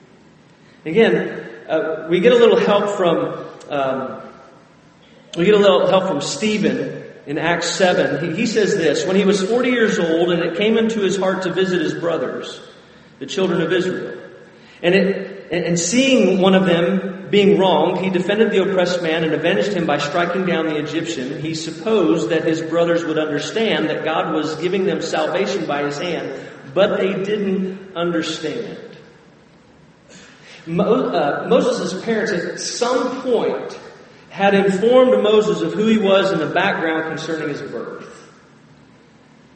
Again, 0.84 1.48
uh, 1.68 2.06
we 2.08 2.20
get 2.20 2.32
a 2.32 2.36
little 2.36 2.58
help 2.58 2.96
from 2.96 3.46
um, 3.70 4.22
we 5.36 5.44
get 5.44 5.54
a 5.54 5.58
little 5.58 5.86
help 5.86 6.08
from 6.08 6.20
Stephen 6.20 7.02
in 7.26 7.38
Acts 7.38 7.70
7, 7.70 8.24
he, 8.24 8.36
he 8.36 8.46
says 8.46 8.76
this 8.76 9.06
When 9.06 9.16
he 9.16 9.24
was 9.24 9.42
40 9.42 9.70
years 9.70 9.98
old, 9.98 10.32
and 10.32 10.42
it 10.42 10.56
came 10.56 10.76
into 10.76 11.00
his 11.00 11.16
heart 11.16 11.42
to 11.42 11.52
visit 11.52 11.80
his 11.80 11.94
brothers, 11.94 12.60
the 13.18 13.26
children 13.26 13.60
of 13.60 13.72
Israel. 13.72 14.18
And, 14.82 14.94
it, 14.94 15.41
and 15.52 15.78
seeing 15.78 16.40
one 16.40 16.54
of 16.54 16.64
them 16.64 17.28
being 17.28 17.58
wronged, 17.58 18.02
he 18.02 18.08
defended 18.08 18.50
the 18.50 18.62
oppressed 18.62 19.02
man 19.02 19.22
and 19.22 19.34
avenged 19.34 19.74
him 19.74 19.86
by 19.86 19.98
striking 19.98 20.46
down 20.46 20.66
the 20.66 20.76
Egyptian. 20.76 21.40
He 21.40 21.54
supposed 21.54 22.30
that 22.30 22.44
his 22.44 22.62
brothers 22.62 23.04
would 23.04 23.18
understand 23.18 23.90
that 23.90 24.02
God 24.02 24.34
was 24.34 24.54
giving 24.56 24.86
them 24.86 25.02
salvation 25.02 25.66
by 25.66 25.82
his 25.82 25.98
hand, 25.98 26.40
but 26.72 26.98
they 26.98 27.12
didn't 27.22 27.94
understand. 27.94 28.78
Mo, 30.66 31.10
uh, 31.10 31.46
Moses' 31.48 32.02
parents 32.02 32.32
at 32.32 32.58
some 32.58 33.20
point 33.20 33.78
had 34.30 34.54
informed 34.54 35.22
Moses 35.22 35.60
of 35.60 35.74
who 35.74 35.86
he 35.86 35.98
was 35.98 36.32
in 36.32 36.38
the 36.38 36.46
background 36.46 37.08
concerning 37.08 37.50
his 37.50 37.60
birth. 37.60 38.21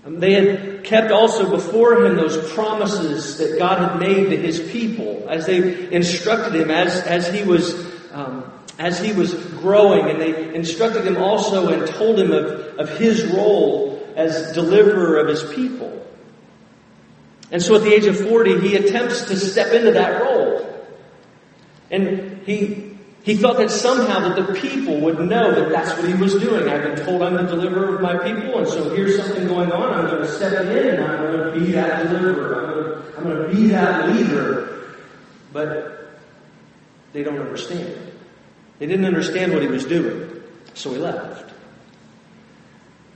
They 0.09 0.33
had 0.33 0.85
kept 0.85 1.11
also 1.11 1.51
before 1.51 2.05
him 2.05 2.17
those 2.17 2.53
promises 2.53 3.39
that 3.39 3.59
God 3.59 3.79
had 3.79 3.99
made 3.99 4.31
to 4.31 4.37
his 4.37 4.61
people 4.71 5.27
as 5.29 5.47
they 5.47 5.93
instructed 5.93 6.55
him 6.55 6.71
as, 6.71 7.01
as 7.03 7.29
he 7.29 7.43
was 7.43 7.75
um, 8.13 8.53
as 8.79 9.01
he 9.01 9.13
was 9.13 9.35
growing, 9.35 10.11
and 10.11 10.21
they 10.21 10.55
instructed 10.55 11.07
him 11.07 11.17
also 11.17 11.69
and 11.73 11.87
told 11.87 12.19
him 12.19 12.31
of, 12.33 12.79
of 12.79 12.99
his 12.99 13.25
role 13.25 14.07
as 14.17 14.53
deliverer 14.53 15.19
of 15.19 15.29
his 15.29 15.43
people. 15.55 15.93
And 17.51 17.63
so 17.63 17.77
at 17.77 17.83
the 17.83 17.93
age 17.93 18.07
of 18.07 18.19
40, 18.19 18.61
he 18.61 18.77
attempts 18.77 19.27
to 19.27 19.37
step 19.37 19.73
into 19.73 19.93
that 19.93 20.21
role. 20.21 20.63
And 21.91 22.43
he, 22.45 22.86
he 23.27 23.37
thought 23.37 23.57
that 23.57 23.73
somehow 23.73 24.21
that 24.29 24.37
the 24.37 24.55
people 24.55 25.01
would 25.01 25.19
know 25.19 25.53
that 25.53 25.71
that's 25.71 25.99
what 25.99 26.07
he 26.09 26.15
was 26.15 26.35
doing. 26.35 26.69
I've 26.69 26.85
been 26.85 27.05
told 27.05 27.23
I'm 27.23 27.35
the 27.35 27.43
deliverer 27.43 27.97
of 27.97 28.01
my 28.01 28.17
people, 28.19 28.61
and 28.61 28.69
so 28.69 28.95
here's 28.95 29.17
something 29.17 29.49
going 29.49 29.73
on. 29.73 29.95
I'm 29.95 30.07
going 30.07 30.23
to 30.23 30.31
step 30.31 30.65
in 30.65 30.95
and 30.95 31.03
I'm 31.03 31.33
going 31.33 31.53
to 31.53 31.61
be 31.61 31.73
that 31.73 32.05
deliverer. 32.05 32.55
I'm 32.55 32.73
going 32.73 32.87
to, 32.87 33.19
I'm 33.19 33.25
going 33.25 33.51
to 33.51 33.57
be 33.57 33.67
that 33.71 34.11
leader. 34.11 34.95
But 35.53 36.21
they 37.13 37.25
don't 37.25 37.41
understand. 37.41 38.13
They 38.79 38.87
didn't 38.87 39.07
understand 39.07 39.53
what 39.53 39.63
he 39.63 39.69
was 39.69 39.87
doing, 39.87 40.45
so 40.75 40.93
he 40.93 40.99
left. 40.99 41.53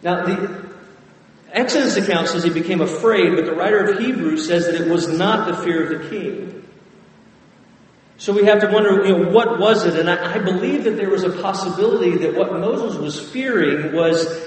Now, 0.03 0.27
the 0.27 0.71
Exodus 1.53 1.97
account 1.97 2.27
says 2.27 2.43
he 2.43 2.51
became 2.51 2.81
afraid, 2.81 3.37
but 3.37 3.45
the 3.45 3.55
writer 3.55 3.89
of 3.89 4.01
Hebrews 4.01 4.45
says 4.45 4.67
that 4.67 4.75
it 4.75 4.89
was 4.89 5.07
not 5.07 5.47
the 5.47 5.57
fear 5.63 5.85
of 5.85 6.03
the 6.03 6.09
king. 6.09 6.69
So 8.21 8.35
we 8.35 8.45
have 8.45 8.61
to 8.61 8.67
wonder, 8.67 9.07
you 9.07 9.17
know, 9.17 9.31
what 9.31 9.59
was 9.59 9.87
it? 9.87 9.99
And 9.99 10.11
I, 10.11 10.35
I 10.35 10.39
believe 10.39 10.85
that 10.85 10.99
there 10.99 11.09
was 11.09 11.25
a 11.25 11.31
possibility 11.31 12.19
that 12.19 12.35
what 12.35 12.53
Moses 12.53 12.99
was 12.99 13.19
fearing 13.19 13.95
was 13.95 14.47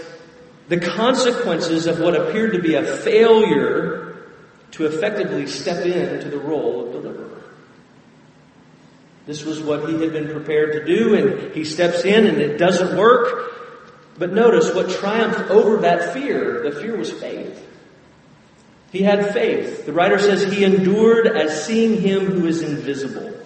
the 0.70 0.80
consequences 0.80 1.88
of 1.88 2.00
what 2.00 2.16
appeared 2.16 2.54
to 2.54 2.62
be 2.62 2.76
a 2.76 2.84
failure 2.84 4.16
to 4.74 4.86
effectively 4.86 5.48
step 5.48 5.84
into 5.88 6.30
the 6.30 6.38
role 6.38 6.86
of 6.86 6.92
deliverer. 6.92 7.42
This 9.26 9.44
was 9.44 9.60
what 9.60 9.90
he 9.90 10.00
had 10.02 10.14
been 10.14 10.30
prepared 10.30 10.74
to 10.74 10.86
do, 10.86 11.16
and 11.16 11.56
he 11.56 11.64
steps 11.64 12.06
in 12.06 12.28
and 12.28 12.38
it 12.38 12.60
doesn't 12.60 12.96
work. 12.96 13.54
But 14.20 14.34
notice 14.34 14.72
what 14.76 14.92
triumphed 14.92 15.50
over 15.50 15.78
that 15.78 16.14
fear. 16.14 16.62
The 16.70 16.80
fear 16.80 16.96
was 16.96 17.12
faith. 17.12 17.68
He 18.92 19.02
had 19.02 19.34
faith. 19.34 19.88
The 19.88 19.94
writer 19.94 20.20
says 20.20 20.44
he 20.44 20.64
endured 20.64 21.26
as 21.26 21.66
seeing 21.66 22.00
him 22.00 22.26
who 22.28 22.46
is 22.46 22.62
invisible. 22.62 23.40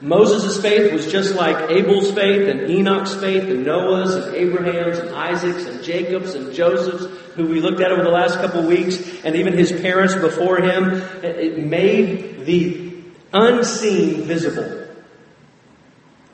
Moses' 0.00 0.62
faith 0.62 0.92
was 0.92 1.10
just 1.10 1.34
like 1.34 1.70
Abel's 1.70 2.12
faith 2.12 2.48
and 2.48 2.70
Enoch's 2.70 3.16
faith 3.16 3.44
and 3.44 3.64
Noah's 3.64 4.14
and 4.14 4.34
Abraham's 4.34 4.98
and 4.98 5.10
Isaac's 5.10 5.64
and 5.64 5.82
Jacob's 5.82 6.34
and 6.34 6.54
Joseph's, 6.54 7.06
who 7.34 7.48
we 7.48 7.60
looked 7.60 7.80
at 7.80 7.90
over 7.90 8.04
the 8.04 8.10
last 8.10 8.36
couple 8.36 8.62
weeks, 8.62 8.96
and 9.24 9.34
even 9.34 9.54
his 9.54 9.72
parents 9.72 10.14
before 10.14 10.58
him. 10.58 11.02
It 11.24 11.64
made 11.64 12.46
the 12.46 12.92
unseen 13.32 14.22
visible. 14.22 14.86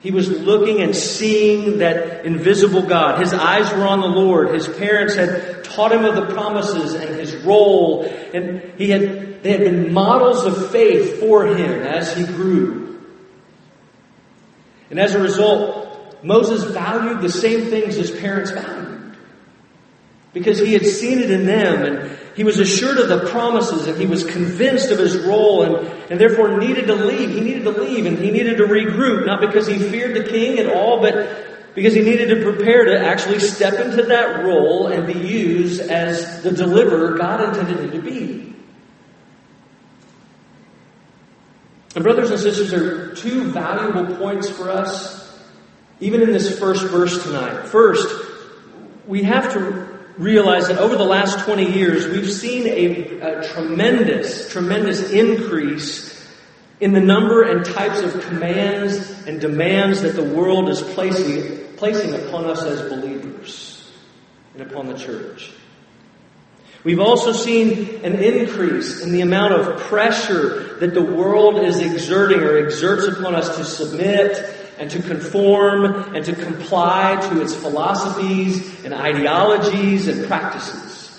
He 0.01 0.11
was 0.11 0.29
looking 0.29 0.83
and 0.83 0.95
seeing 0.95 1.79
that 1.79 2.27
invisible 2.27 2.83
God. 2.83 3.19
His 3.21 3.33
eyes 3.33 3.73
were 3.73 3.87
on 3.87 4.03
the 4.03 4.07
Lord. 4.07 4.55
His 4.55 4.69
parents 4.69 5.15
had 5.15 5.65
taught 5.65 5.93
him 5.93 6.05
of 6.05 6.17
the 6.17 6.27
promises 6.35 6.93
and 6.93 7.19
his 7.19 7.35
role, 7.37 8.05
and 8.35 8.61
he 8.77 8.91
had, 8.91 9.43
they 9.43 9.53
had 9.53 9.61
been 9.61 9.95
models 9.95 10.45
of 10.45 10.71
faith 10.71 11.19
for 11.21 11.47
him 11.47 11.83
as 11.83 12.15
he 12.15 12.27
grew. 12.27 12.94
And 14.95 15.01
as 15.01 15.17
a 15.17 15.21
result, 15.21 16.23
Moses 16.23 16.63
valued 16.71 17.21
the 17.21 17.29
same 17.29 17.63
things 17.63 17.97
his 17.97 18.13
parents 18.13 18.53
valued. 18.53 19.17
Because 20.33 20.61
he 20.61 20.73
had 20.73 20.87
seen 20.87 21.19
it 21.19 21.33
in 21.33 21.47
them 21.47 21.83
and 21.83 22.19
he 22.37 22.45
was 22.45 22.61
assured 22.61 22.99
of 22.99 23.09
the 23.09 23.29
promises 23.29 23.89
and 23.89 23.99
he 23.99 24.07
was 24.07 24.23
convinced 24.23 24.93
of 24.93 25.01
his 25.01 25.19
role 25.19 25.65
and, 25.65 25.89
and 26.13 26.21
therefore 26.21 26.61
needed 26.61 26.87
to 26.87 26.95
leave. 26.95 27.31
He 27.31 27.41
needed 27.41 27.65
to 27.65 27.73
leave 27.73 28.07
and 28.07 28.17
he 28.17 28.31
needed 28.31 28.59
to 28.59 28.67
regroup, 28.67 29.27
not 29.27 29.41
because 29.41 29.67
he 29.67 29.81
feared 29.81 30.15
the 30.15 30.31
king 30.31 30.61
at 30.61 30.73
all, 30.73 31.01
but 31.01 31.75
because 31.75 31.93
he 31.93 32.03
needed 32.03 32.29
to 32.29 32.45
prepare 32.45 32.85
to 32.85 32.97
actually 32.97 33.41
step 33.41 33.75
into 33.85 34.05
that 34.05 34.45
role 34.45 34.87
and 34.87 35.09
be 35.09 35.19
used 35.19 35.81
as 35.81 36.41
the 36.45 36.53
deliverer 36.53 37.19
God 37.19 37.49
intended 37.49 37.81
him 37.81 37.91
to 37.91 38.01
be. 38.01 38.54
And 41.95 42.03
brothers 42.03 42.31
and 42.31 42.41
sisters, 42.41 42.71
there 42.71 43.11
are 43.11 43.15
two 43.15 43.53
valuable 43.53 44.17
points 44.17 44.49
for 44.49 44.71
us, 44.71 45.39
even 46.01 46.23
in 46.23 46.33
this 46.33 46.59
first 46.59 46.85
verse 46.87 47.23
tonight. 47.23 47.69
First, 47.69 48.09
we 49.07 49.23
have 49.23 49.53
to 49.53 49.95
realize 50.19 50.69
that 50.69 50.79
over 50.79 50.97
the 50.97 51.05
last 51.05 51.45
20 51.45 51.73
years, 51.73 52.07
we've 52.07 52.33
seen 52.33 52.67
a, 52.67 53.21
a, 53.21 53.49
tremendous, 53.49 54.51
tremendous 54.51 55.11
increase 55.11 56.13
in 56.81 56.93
the 56.93 57.01
number 57.01 57.43
and 57.43 57.65
types 57.65 58.01
of 58.01 58.21
commands 58.27 59.11
and 59.27 59.41
demands 59.41 60.03
that 60.03 60.17
the 60.17 60.23
world 60.23 60.69
is 60.69 60.83
placing, 60.83 61.77
placing 61.77 62.15
upon 62.15 62.45
us 62.45 62.63
as 62.65 62.89
believers 62.89 63.91
and 64.55 64.63
upon 64.63 64.87
the 64.87 64.99
church. 64.99 65.53
We've 66.85 67.01
also 67.01 67.33
seen 67.33 68.05
an 68.05 68.17
increase 68.23 69.01
in 69.01 69.13
the 69.13 69.23
amount 69.23 69.55
of 69.55 69.81
pressure 69.81 70.77
that 70.81 70.93
the 70.93 71.03
world 71.03 71.57
is 71.57 71.81
exerting 71.81 72.41
or 72.41 72.59
exerts 72.59 73.07
upon 73.09 73.35
us 73.35 73.57
to 73.57 73.65
submit 73.65 74.55
and 74.79 74.91
to 74.91 75.01
conform 75.01 76.15
and 76.15 76.23
to 76.27 76.35
comply 76.35 77.17
to 77.31 77.41
its 77.41 77.55
philosophies 77.55 78.85
and 78.85 78.93
ideologies 78.93 80.09
and 80.09 80.27
practices. 80.27 81.11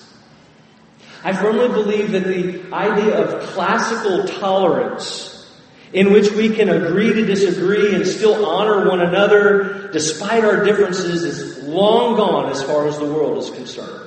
I 1.24 1.34
firmly 1.34 1.70
believe 1.70 2.12
that 2.12 2.26
the 2.26 2.72
idea 2.72 3.20
of 3.20 3.42
classical 3.50 4.28
tolerance, 4.40 5.52
in 5.94 6.14
which 6.14 6.32
we 6.34 6.50
can 6.50 6.70
agree 6.70 7.12
to 7.14 7.26
disagree 7.26 7.96
and 7.96 8.06
still 8.06 8.46
honor 8.46 8.88
one 8.88 9.02
another 9.02 9.90
despite 9.92 10.44
our 10.44 10.64
differences, 10.64 11.24
is 11.24 11.64
long 11.64 12.18
gone 12.18 12.52
as 12.52 12.62
far 12.62 12.88
as 12.88 13.00
the 13.00 13.06
world 13.06 13.40
is 13.40 13.50
concerned. 13.50 14.05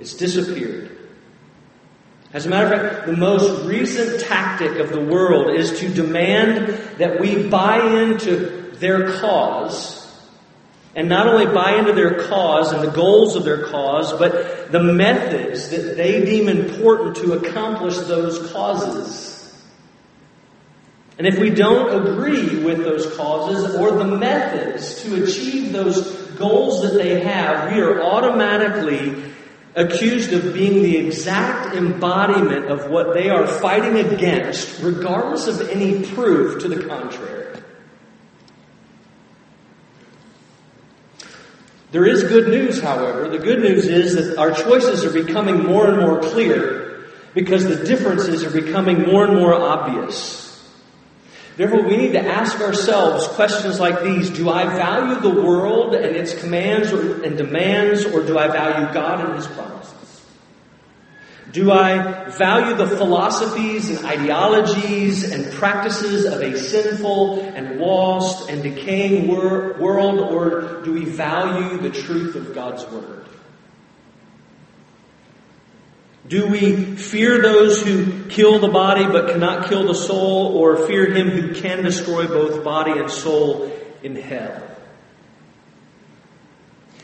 It's 0.00 0.14
disappeared. 0.14 0.90
As 2.32 2.46
a 2.46 2.48
matter 2.48 2.74
of 2.74 2.80
fact, 2.80 3.06
the 3.06 3.16
most 3.16 3.64
recent 3.64 4.20
tactic 4.22 4.78
of 4.78 4.90
the 4.90 5.00
world 5.00 5.54
is 5.54 5.78
to 5.78 5.88
demand 5.88 6.66
that 6.98 7.20
we 7.20 7.46
buy 7.46 8.00
into 8.02 8.72
their 8.74 9.18
cause, 9.20 10.00
and 10.96 11.08
not 11.08 11.28
only 11.28 11.46
buy 11.46 11.76
into 11.76 11.92
their 11.92 12.26
cause 12.28 12.72
and 12.72 12.82
the 12.82 12.90
goals 12.90 13.36
of 13.36 13.44
their 13.44 13.66
cause, 13.66 14.12
but 14.14 14.72
the 14.72 14.82
methods 14.82 15.68
that 15.68 15.96
they 15.96 16.24
deem 16.24 16.48
important 16.48 17.16
to 17.16 17.34
accomplish 17.34 17.96
those 17.98 18.50
causes. 18.50 19.30
And 21.16 21.28
if 21.28 21.38
we 21.38 21.50
don't 21.50 22.04
agree 22.04 22.64
with 22.64 22.78
those 22.78 23.14
causes 23.16 23.76
or 23.76 23.92
the 23.92 24.04
methods 24.04 25.02
to 25.02 25.22
achieve 25.22 25.72
those 25.72 26.16
goals 26.32 26.82
that 26.82 26.94
they 26.94 27.20
have, 27.20 27.72
we 27.72 27.80
are 27.80 28.02
automatically 28.02 29.32
accused 29.76 30.32
of 30.32 30.54
being 30.54 30.82
the 30.82 30.96
exact 30.96 31.74
embodiment 31.74 32.66
of 32.66 32.90
what 32.90 33.12
they 33.14 33.28
are 33.28 33.46
fighting 33.46 33.96
against, 33.96 34.80
regardless 34.82 35.48
of 35.48 35.68
any 35.68 36.04
proof 36.12 36.62
to 36.62 36.68
the 36.68 36.86
contrary. 36.86 37.44
There 41.90 42.06
is 42.06 42.24
good 42.24 42.48
news, 42.48 42.80
however. 42.80 43.28
The 43.28 43.38
good 43.38 43.60
news 43.60 43.86
is 43.86 44.14
that 44.16 44.36
our 44.36 44.52
choices 44.52 45.04
are 45.04 45.12
becoming 45.12 45.64
more 45.64 45.88
and 45.88 46.00
more 46.00 46.20
clear 46.20 47.06
because 47.34 47.64
the 47.64 47.84
differences 47.84 48.42
are 48.42 48.50
becoming 48.50 49.02
more 49.02 49.24
and 49.24 49.36
more 49.36 49.54
obvious. 49.54 50.53
Therefore, 51.56 51.82
we 51.82 51.96
need 51.96 52.12
to 52.12 52.20
ask 52.20 52.60
ourselves 52.60 53.28
questions 53.28 53.78
like 53.78 54.02
these 54.02 54.30
Do 54.30 54.50
I 54.50 54.64
value 54.64 55.20
the 55.20 55.42
world 55.42 55.94
and 55.94 56.16
its 56.16 56.38
commands 56.40 56.90
and 56.92 57.36
demands, 57.38 58.04
or 58.06 58.22
do 58.22 58.36
I 58.36 58.48
value 58.48 58.92
God 58.92 59.24
and 59.24 59.36
His 59.36 59.46
promises? 59.46 59.94
Do 61.52 61.70
I 61.70 62.28
value 62.30 62.74
the 62.74 62.88
philosophies 62.88 63.88
and 63.88 64.04
ideologies 64.04 65.30
and 65.30 65.52
practices 65.52 66.24
of 66.24 66.40
a 66.42 66.58
sinful 66.58 67.42
and 67.42 67.78
lost 67.78 68.50
and 68.50 68.60
decaying 68.60 69.28
wor- 69.28 69.74
world, 69.74 70.18
or 70.18 70.82
do 70.82 70.92
we 70.92 71.04
value 71.04 71.78
the 71.78 71.90
truth 71.90 72.34
of 72.34 72.52
God's 72.52 72.84
Word? 72.86 73.23
Do 76.26 76.46
we 76.46 76.96
fear 76.96 77.42
those 77.42 77.82
who 77.82 78.24
kill 78.26 78.58
the 78.58 78.68
body 78.68 79.04
but 79.04 79.32
cannot 79.32 79.68
kill 79.68 79.86
the 79.86 79.94
soul, 79.94 80.56
or 80.56 80.86
fear 80.86 81.12
him 81.12 81.28
who 81.28 81.54
can 81.54 81.82
destroy 81.82 82.26
both 82.26 82.64
body 82.64 82.92
and 82.92 83.10
soul 83.10 83.70
in 84.02 84.16
hell? 84.16 84.62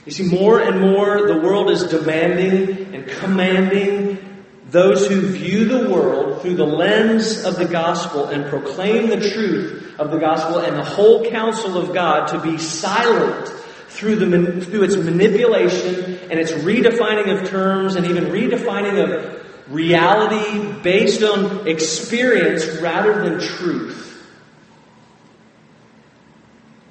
You 0.06 0.12
see, 0.12 0.24
more 0.24 0.60
and 0.60 0.80
more 0.80 1.26
the 1.26 1.38
world 1.40 1.70
is 1.70 1.84
demanding 1.84 2.94
and 2.94 3.06
commanding 3.06 4.44
those 4.70 5.06
who 5.06 5.20
view 5.20 5.66
the 5.66 5.90
world 5.90 6.40
through 6.40 6.54
the 6.54 6.64
lens 6.64 7.44
of 7.44 7.56
the 7.56 7.66
gospel 7.66 8.26
and 8.26 8.48
proclaim 8.48 9.08
the 9.08 9.30
truth 9.30 9.98
of 9.98 10.10
the 10.10 10.18
gospel 10.18 10.58
and 10.58 10.76
the 10.76 10.84
whole 10.84 11.28
counsel 11.28 11.76
of 11.76 11.92
God 11.92 12.28
to 12.28 12.40
be 12.40 12.56
silent 12.56 13.52
through, 14.00 14.16
the, 14.16 14.64
through 14.64 14.82
its 14.82 14.96
manipulation 14.96 16.18
and 16.30 16.40
its 16.40 16.52
redefining 16.52 17.38
of 17.38 17.48
terms 17.48 17.94
and 17.94 18.06
even 18.06 18.24
redefining 18.24 18.98
of 18.98 19.72
reality 19.72 20.80
based 20.82 21.22
on 21.22 21.68
experience 21.68 22.66
rather 22.80 23.22
than 23.22 23.38
truth. 23.38 23.98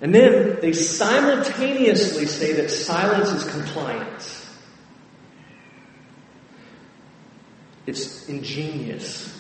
And 0.02 0.16
then 0.16 0.60
they 0.62 0.72
simultaneously 0.72 2.26
say 2.26 2.54
that 2.54 2.72
silence 2.72 3.30
is 3.30 3.52
compliance. 3.52 4.40
it's 7.90 8.30
ingenious. 8.30 9.39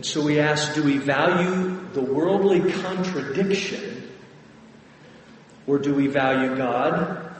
And 0.00 0.06
so 0.06 0.24
we 0.24 0.40
ask 0.40 0.72
do 0.72 0.82
we 0.82 0.96
value 0.96 1.78
the 1.92 2.00
worldly 2.00 2.72
contradiction? 2.72 4.10
Or 5.66 5.78
do 5.78 5.94
we 5.94 6.06
value 6.06 6.56
God 6.56 7.30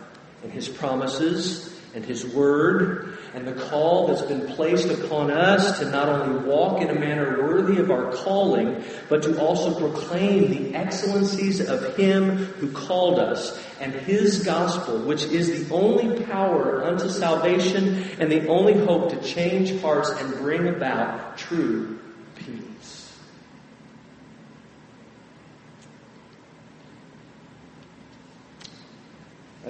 and 0.43 0.53
His 0.53 0.69
promises 0.69 1.75
and 1.95 2.05
His 2.05 2.27
Word 2.27 3.17
and 3.33 3.49
the 3.49 3.55
call 3.55 4.09
that's 4.09 4.21
been 4.21 4.47
placed 4.47 4.91
upon 4.91 5.31
us 5.31 5.79
to 5.79 5.91
not 5.91 6.11
only 6.11 6.45
walk 6.47 6.83
in 6.83 6.91
a 6.91 6.95
manner 6.95 7.43
worthy 7.43 7.81
of 7.81 7.91
our 7.91 8.13
calling, 8.13 8.85
but 9.09 9.23
to 9.23 9.41
also 9.41 9.75
proclaim 9.81 10.51
the 10.51 10.77
excellencies 10.77 11.67
of 11.67 11.97
Him 11.97 12.37
who 12.37 12.71
called 12.73 13.19
us 13.19 13.59
and 13.81 13.95
His 13.95 14.45
gospel, 14.45 14.99
which 14.99 15.23
is 15.23 15.67
the 15.67 15.75
only 15.75 16.25
power 16.27 16.85
unto 16.85 17.09
salvation 17.09 18.03
and 18.21 18.31
the 18.31 18.47
only 18.49 18.75
hope 18.75 19.09
to 19.13 19.23
change 19.23 19.81
hearts 19.81 20.11
and 20.11 20.35
bring 20.35 20.69
about 20.69 21.39
true 21.39 21.97
peace. 22.41 23.13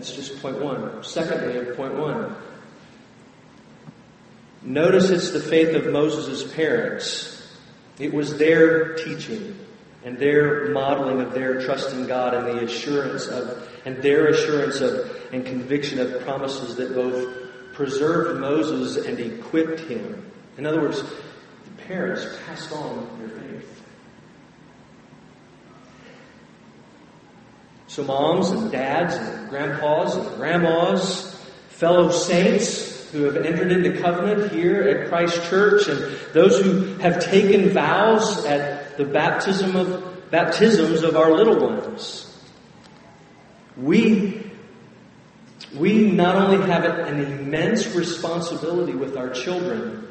That's 0.01 0.13
just 0.13 0.41
point 0.41 0.59
one. 0.59 1.05
Secondly, 1.05 1.75
point 1.77 1.93
one. 1.93 2.35
Notice 4.63 5.11
it's 5.11 5.31
the 5.31 5.41
faith 5.41 5.77
of 5.77 5.93
Moses' 5.93 6.51
parents. 6.55 7.55
It 7.99 8.15
was 8.15 8.39
their 8.39 8.95
teaching 8.95 9.59
and 10.03 10.19
their 10.19 10.71
modeling 10.71 11.21
of 11.21 11.35
their 11.35 11.61
trust 11.61 11.93
in 11.93 12.07
God 12.07 12.33
and 12.33 12.47
the 12.47 12.65
assurance 12.65 13.27
of, 13.27 13.69
and 13.85 14.03
their 14.03 14.29
assurance 14.29 14.81
of, 14.81 15.15
and 15.35 15.45
conviction 15.45 15.99
of 15.99 16.23
promises 16.23 16.77
that 16.77 16.95
both 16.95 17.75
preserved 17.75 18.41
Moses 18.41 19.05
and 19.05 19.21
equipped 19.21 19.81
him. 19.81 20.33
In 20.57 20.65
other 20.65 20.81
words, 20.81 21.03
the 21.03 21.83
parents 21.87 22.25
passed 22.47 22.73
on 22.73 23.19
their 23.19 23.29
faith. 23.29 23.83
So 28.01 28.07
moms 28.07 28.51
and 28.51 28.73
dads 28.73 29.15
and 29.15 29.51
grandpas 29.51 30.17
and 30.17 30.27
grandmas, 30.37 31.39
fellow 31.69 32.11
saints, 32.11 33.11
who 33.11 33.25
have 33.25 33.37
entered 33.37 33.71
into 33.71 34.01
covenant 34.01 34.53
here 34.53 34.81
at 34.83 35.09
Christ 35.11 35.43
Church 35.51 35.87
and 35.87 36.17
those 36.33 36.63
who 36.63 36.95
have 37.01 37.23
taken 37.23 37.69
vows 37.69 38.47
at 38.47 38.97
the 38.97 39.05
baptism 39.05 39.77
of 39.77 40.31
baptisms 40.31 41.03
of 41.03 41.15
our 41.15 41.31
little 41.33 41.61
ones. 41.61 42.35
We 43.77 44.51
we 45.77 46.11
not 46.11 46.37
only 46.37 46.67
have 46.67 46.87
an 46.87 47.21
immense 47.21 47.95
responsibility 47.95 48.95
with 48.95 49.15
our 49.19 49.29
children, 49.29 50.09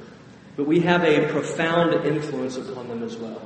but 0.56 0.68
we 0.68 0.82
have 0.82 1.04
a 1.04 1.28
profound 1.32 2.06
influence 2.06 2.56
upon 2.56 2.88
them 2.88 3.02
as 3.02 3.18
well. 3.18 3.42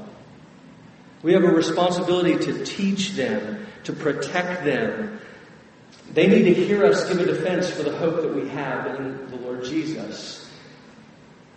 We 1.22 1.32
have 1.32 1.46
a 1.46 1.54
responsibility 1.54 2.38
to 2.38 2.66
teach 2.66 3.12
them, 3.12 3.63
to 3.84 3.94
protect 3.94 4.64
them, 4.66 5.20
they 6.14 6.28
need 6.28 6.44
to 6.44 6.54
hear 6.54 6.86
us 6.86 7.08
give 7.08 7.20
a 7.20 7.26
defense 7.26 7.70
for 7.70 7.84
the 7.84 7.96
hope 7.98 8.22
that 8.22 8.34
we 8.34 8.48
have 8.50 9.00
in 9.00 9.30
the 9.30 9.38
Lord 9.38 9.64
Jesus. 9.64 10.52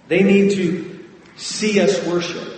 They 0.08 0.22
need 0.22 0.52
to 0.52 1.04
see 1.36 1.80
us 1.80 2.04
worship. 2.06 2.54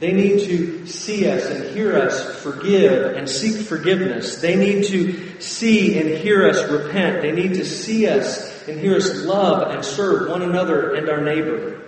They 0.00 0.12
need 0.12 0.40
to 0.46 0.86
see 0.86 1.28
us 1.28 1.44
and 1.46 1.76
hear 1.76 1.96
us 1.96 2.40
forgive 2.40 3.16
and 3.16 3.28
seek 3.28 3.66
forgiveness. 3.66 4.40
They 4.40 4.54
need 4.54 4.84
to 4.86 5.40
see 5.40 5.98
and 5.98 6.10
hear 6.10 6.48
us 6.48 6.70
repent. 6.70 7.22
They 7.22 7.32
need 7.32 7.54
to 7.54 7.64
see 7.64 8.06
us 8.06 8.68
and 8.68 8.78
hear 8.78 8.96
us 8.96 9.24
love 9.24 9.72
and 9.74 9.84
serve 9.84 10.30
one 10.30 10.42
another 10.42 10.94
and 10.94 11.08
our 11.08 11.20
neighbor. 11.20 11.82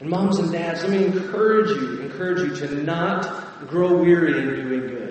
And 0.00 0.10
moms 0.10 0.38
and 0.38 0.52
dads, 0.52 0.82
let 0.82 0.90
me 0.90 1.06
encourage 1.06 1.70
you, 1.70 2.00
encourage 2.00 2.40
you 2.40 2.66
to 2.66 2.74
not 2.82 3.66
grow 3.68 3.96
weary 3.96 4.38
in 4.38 4.68
doing 4.68 4.80
good. 4.80 5.05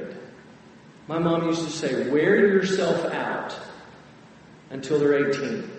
My 1.08 1.20
mom 1.20 1.48
used 1.48 1.64
to 1.64 1.72
say, 1.72 2.10
wear 2.10 2.36
yourself 2.48 3.14
out 3.14 3.56
until 4.72 5.00
they're 5.00 5.30
18. 5.30 5.72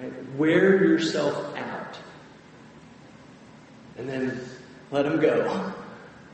Right? 0.00 0.34
Wear 0.36 0.84
yourself 0.84 1.56
out. 1.56 1.98
And 3.96 4.08
then 4.08 4.40
let 4.90 5.04
them 5.04 5.20
go. 5.20 5.72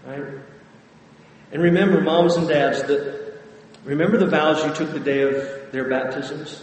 Right? 0.07 0.25
And 1.53 1.62
remember, 1.62 2.01
moms 2.01 2.37
and 2.37 2.49
dads, 2.49 2.83
that 2.83 3.38
remember 3.85 4.19
the 4.19 4.27
vows 4.27 4.64
you 4.64 4.73
took 4.75 4.93
the 4.93 5.01
day 5.01 5.23
of 5.23 5.73
their 5.73 5.88
baptisms? 5.88 6.62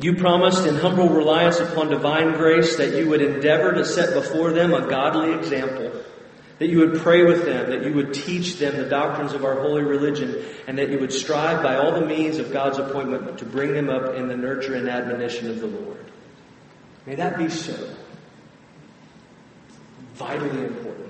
You 0.00 0.14
promised 0.14 0.66
in 0.66 0.76
humble 0.76 1.08
reliance 1.08 1.58
upon 1.58 1.90
divine 1.90 2.32
grace 2.32 2.76
that 2.76 2.94
you 2.94 3.08
would 3.08 3.20
endeavor 3.20 3.72
to 3.72 3.84
set 3.84 4.14
before 4.14 4.52
them 4.52 4.72
a 4.72 4.88
godly 4.88 5.32
example 5.34 5.92
that 6.58 6.68
you 6.68 6.78
would 6.78 7.00
pray 7.00 7.24
with 7.24 7.44
them, 7.44 7.70
that 7.70 7.84
you 7.84 7.94
would 7.94 8.12
teach 8.12 8.58
them 8.58 8.76
the 8.76 8.88
doctrines 8.88 9.32
of 9.32 9.44
our 9.44 9.60
holy 9.60 9.82
religion, 9.82 10.44
and 10.66 10.78
that 10.78 10.90
you 10.90 10.98
would 10.98 11.12
strive 11.12 11.62
by 11.62 11.76
all 11.76 11.92
the 11.92 12.04
means 12.04 12.38
of 12.38 12.52
God's 12.52 12.78
appointment 12.78 13.38
to 13.38 13.44
bring 13.44 13.72
them 13.72 13.88
up 13.88 14.14
in 14.14 14.28
the 14.28 14.36
nurture 14.36 14.74
and 14.74 14.88
admonition 14.88 15.48
of 15.50 15.60
the 15.60 15.68
Lord. 15.68 16.04
May 17.06 17.14
that 17.14 17.38
be 17.38 17.48
so. 17.48 17.94
Vitally 20.14 20.64
important. 20.64 21.08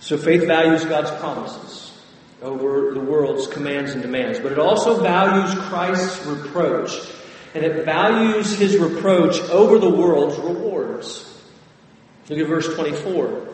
So 0.00 0.18
faith 0.18 0.44
values 0.44 0.84
God's 0.84 1.12
promises 1.20 1.96
over 2.42 2.92
the 2.92 3.00
world's 3.00 3.46
commands 3.46 3.92
and 3.92 4.02
demands, 4.02 4.40
but 4.40 4.50
it 4.50 4.58
also 4.58 5.00
values 5.00 5.54
Christ's 5.68 6.26
reproach, 6.26 6.90
and 7.54 7.64
it 7.64 7.84
values 7.84 8.58
his 8.58 8.76
reproach 8.78 9.38
over 9.50 9.78
the 9.78 9.88
world's 9.88 10.36
rewards. 10.38 11.29
Look 12.30 12.38
at 12.38 12.46
verse 12.46 12.72
24. 12.76 13.48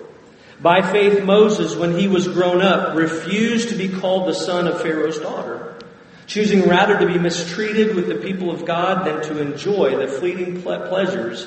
By 0.60 0.82
faith, 0.82 1.24
Moses, 1.24 1.74
when 1.74 1.98
he 1.98 2.08
was 2.08 2.28
grown 2.28 2.60
up, 2.60 2.94
refused 2.94 3.70
to 3.70 3.74
be 3.74 3.88
called 3.88 4.28
the 4.28 4.34
son 4.34 4.68
of 4.68 4.82
Pharaoh's 4.82 5.18
daughter, 5.18 5.78
choosing 6.26 6.68
rather 6.68 6.98
to 6.98 7.06
be 7.06 7.18
mistreated 7.18 7.96
with 7.96 8.06
the 8.06 8.16
people 8.16 8.50
of 8.50 8.66
God 8.66 9.06
than 9.06 9.22
to 9.22 9.40
enjoy 9.40 9.96
the 9.96 10.06
fleeting 10.06 10.60
pleasures 10.60 11.46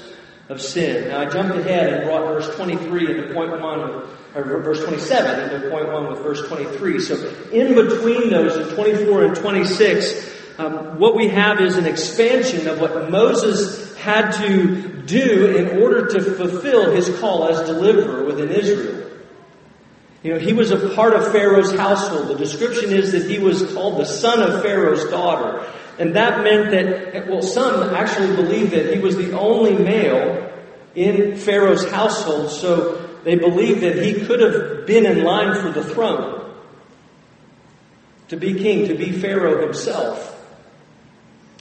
of 0.50 0.60
sin. 0.60 1.10
Now 1.10 1.22
I 1.22 1.26
jumped 1.30 1.56
ahead 1.56 1.94
and 1.94 2.06
brought 2.06 2.26
verse 2.26 2.56
23 2.56 3.12
into 3.12 3.32
point 3.32 3.52
one, 3.62 4.08
or 4.34 4.62
verse 4.62 4.84
27 4.84 5.54
into 5.54 5.70
point 5.70 5.88
one 5.88 6.08
with 6.08 6.24
verse 6.24 6.42
23. 6.48 7.00
So 7.00 7.16
in 7.52 7.76
between 7.76 8.32
those 8.32 8.58
in 8.58 8.76
24 8.76 9.26
and 9.26 9.36
26, 9.36 10.32
um, 10.58 10.98
what 10.98 11.16
we 11.16 11.28
have 11.28 11.62
is 11.62 11.78
an 11.78 11.86
expansion 11.86 12.68
of 12.68 12.80
what 12.82 13.12
Moses 13.12 13.96
had 13.98 14.32
to 14.32 14.89
do 15.06 15.56
in 15.56 15.82
order 15.82 16.08
to 16.08 16.22
fulfill 16.22 16.92
his 16.92 17.18
call 17.20 17.48
as 17.48 17.68
deliverer 17.68 18.26
within 18.26 18.50
Israel. 18.50 19.06
You 20.24 20.34
know, 20.34 20.40
he 20.40 20.54
was 20.54 20.72
a 20.72 20.90
part 20.96 21.14
of 21.14 21.32
Pharaoh's 21.32 21.74
household. 21.74 22.28
The 22.28 22.36
description 22.36 22.92
is 22.92 23.14
that 23.14 23.30
he 23.30 23.40
was 23.40 23.74
called 23.74 24.00
the 24.00 24.06
son 24.06 24.42
of 24.42 24.62
Pharaoh's 24.62 25.06
daughter. 25.06 25.66
And 25.98 26.16
that 26.16 26.44
meant 26.44 26.72
that, 26.72 27.28
well, 27.28 27.42
some 27.42 27.94
actually 27.96 28.36
believe 28.36 28.72
that 28.72 28.94
he 28.94 29.00
was 29.00 29.16
the 29.16 29.38
only 29.38 29.74
male 29.74 30.52
in 30.96 31.38
Pharaoh's 31.38 31.90
household, 31.90 32.52
so 32.52 33.20
they 33.24 33.36
believed 33.36 33.82
that 33.82 34.02
he 34.02 34.26
could 34.26 34.40
have 34.40 34.86
been 34.86 35.06
in 35.06 35.24
line 35.24 35.62
for 35.62 35.72
the 35.72 35.84
throne. 35.84 36.54
To 38.30 38.38
be 38.38 38.54
king, 38.56 38.88
to 38.88 38.96
be 38.96 39.12
Pharaoh 39.12 39.62
himself. 39.62 40.36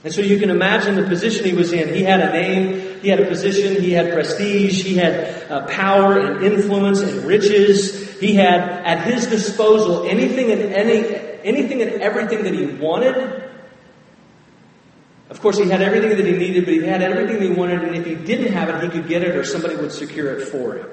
And 0.04 0.12
so 0.12 0.20
you 0.20 0.38
can 0.38 0.50
imagine 0.50 0.94
the 0.96 1.06
position 1.06 1.44
he 1.44 1.54
was 1.54 1.72
in. 1.72 1.92
He 1.94 2.02
had 2.02 2.20
a 2.20 2.32
name, 2.32 2.87
he 3.02 3.08
had 3.08 3.20
a 3.20 3.26
position, 3.26 3.80
he 3.82 3.92
had 3.92 4.12
prestige, 4.12 4.82
he 4.82 4.96
had 4.96 5.50
uh, 5.50 5.66
power 5.66 6.18
and 6.18 6.44
influence 6.44 7.00
and 7.00 7.24
riches. 7.24 8.18
He 8.18 8.34
had 8.34 8.60
at 8.60 9.06
his 9.06 9.26
disposal 9.26 10.04
anything 10.08 10.50
and 10.50 10.62
any, 10.62 11.14
anything 11.44 11.82
and 11.82 12.02
everything 12.02 12.42
that 12.44 12.54
he 12.54 12.66
wanted. 12.66 13.44
Of 15.30 15.40
course, 15.40 15.58
he 15.58 15.68
had 15.68 15.82
everything 15.82 16.16
that 16.16 16.26
he 16.26 16.32
needed, 16.32 16.64
but 16.64 16.74
he 16.74 16.82
had 16.82 17.02
everything 17.02 17.36
that 17.36 17.42
he 17.42 17.50
wanted, 17.50 17.82
and 17.82 17.94
if 17.94 18.06
he 18.06 18.14
didn't 18.14 18.52
have 18.52 18.68
it, 18.70 18.82
he 18.82 18.88
could 18.88 19.08
get 19.08 19.22
it 19.22 19.36
or 19.36 19.44
somebody 19.44 19.76
would 19.76 19.92
secure 19.92 20.38
it 20.38 20.48
for 20.48 20.76
him. 20.76 20.86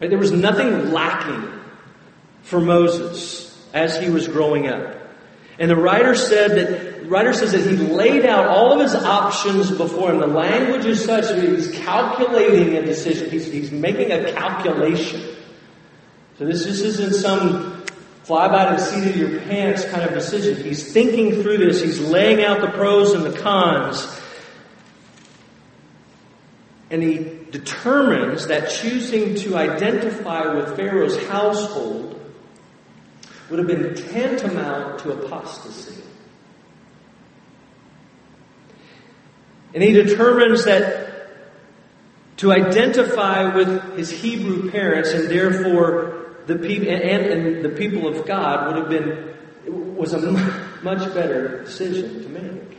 Right? 0.00 0.10
There 0.10 0.18
was 0.18 0.32
nothing 0.32 0.92
lacking 0.92 1.50
for 2.42 2.60
Moses 2.60 3.66
as 3.72 3.98
he 3.98 4.10
was 4.10 4.28
growing 4.28 4.68
up. 4.68 4.94
And 5.58 5.70
the 5.70 5.76
writer 5.76 6.14
said 6.14 6.50
that 6.52 7.02
the 7.02 7.08
writer 7.08 7.32
says 7.32 7.52
that 7.52 7.62
he 7.62 7.76
laid 7.76 8.26
out 8.26 8.46
all 8.46 8.72
of 8.72 8.80
his 8.80 8.94
options 8.94 9.70
before 9.70 10.10
him. 10.12 10.18
The 10.18 10.26
language 10.26 10.84
is 10.84 11.04
such 11.04 11.28
that 11.28 11.42
he's 11.42 11.70
calculating 11.78 12.74
a 12.76 12.84
decision. 12.84 13.30
He's, 13.30 13.46
he's 13.46 13.70
making 13.70 14.12
a 14.12 14.32
calculation. 14.32 15.22
So 16.38 16.44
this, 16.44 16.64
this 16.64 16.80
isn't 16.80 17.14
some 17.14 17.84
fly 18.24 18.48
by 18.48 18.72
the 18.72 18.78
seat 18.78 19.08
of 19.08 19.16
your 19.16 19.40
pants 19.42 19.84
kind 19.84 20.02
of 20.02 20.12
decision. 20.12 20.62
He's 20.62 20.92
thinking 20.92 21.42
through 21.42 21.58
this. 21.58 21.80
He's 21.80 22.00
laying 22.00 22.44
out 22.44 22.60
the 22.60 22.70
pros 22.70 23.12
and 23.12 23.24
the 23.24 23.38
cons. 23.38 24.04
And 26.90 27.02
he 27.02 27.38
determines 27.50 28.48
that 28.48 28.68
choosing 28.70 29.36
to 29.36 29.56
identify 29.56 30.52
with 30.54 30.76
Pharaoh's 30.76 31.24
household 31.28 32.15
would 33.50 33.58
have 33.58 33.68
been 33.68 33.94
tantamount 33.94 34.98
to 35.00 35.12
apostasy. 35.12 36.02
And 39.74 39.82
he 39.82 39.92
determines 39.92 40.64
that 40.64 41.06
to 42.38 42.52
identify 42.52 43.54
with 43.54 43.96
his 43.96 44.10
Hebrew 44.10 44.70
parents 44.70 45.10
and 45.10 45.28
therefore 45.28 46.34
the 46.46 46.56
people 46.56 46.88
and, 46.88 47.26
and, 47.26 47.64
the 47.64 47.70
people 47.70 48.06
of 48.08 48.26
God 48.26 48.66
would 48.66 48.76
have 48.76 48.88
been 48.88 49.34
was 49.96 50.12
a 50.12 50.30
much 50.82 51.14
better 51.14 51.64
decision 51.64 52.22
to 52.22 52.28
make. 52.28 52.78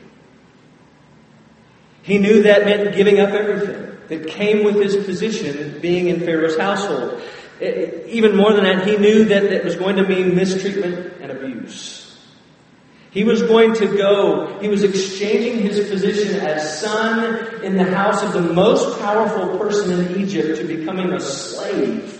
He 2.03 2.17
knew 2.19 2.43
that 2.43 2.65
meant 2.65 2.95
giving 2.95 3.19
up 3.19 3.29
everything 3.29 3.97
that 4.07 4.27
came 4.27 4.63
with 4.63 4.75
his 4.75 4.95
position 5.05 5.79
being 5.81 6.07
in 6.07 6.21
Pharaoh's 6.21 6.57
household. 6.57 7.21
Even 7.59 8.35
more 8.35 8.53
than 8.53 8.63
that, 8.63 8.87
he 8.87 8.97
knew 8.97 9.25
that 9.25 9.43
it 9.43 9.63
was 9.63 9.75
going 9.75 9.95
to 9.95 10.07
mean 10.07 10.35
mistreatment 10.35 11.13
and 11.21 11.31
abuse. 11.31 12.07
He 13.09 13.23
was 13.23 13.41
going 13.41 13.73
to 13.75 13.87
go, 13.97 14.59
he 14.59 14.67
was 14.67 14.83
exchanging 14.83 15.61
his 15.61 15.89
position 15.89 16.39
as 16.41 16.81
son 16.81 17.63
in 17.63 17.75
the 17.75 17.83
house 17.83 18.21
of 18.21 18.33
the 18.33 18.53
most 18.53 18.99
powerful 18.99 19.57
person 19.57 19.99
in 19.99 20.21
Egypt 20.21 20.59
to 20.59 20.67
becoming 20.67 21.11
a 21.13 21.19
slave. 21.19 22.13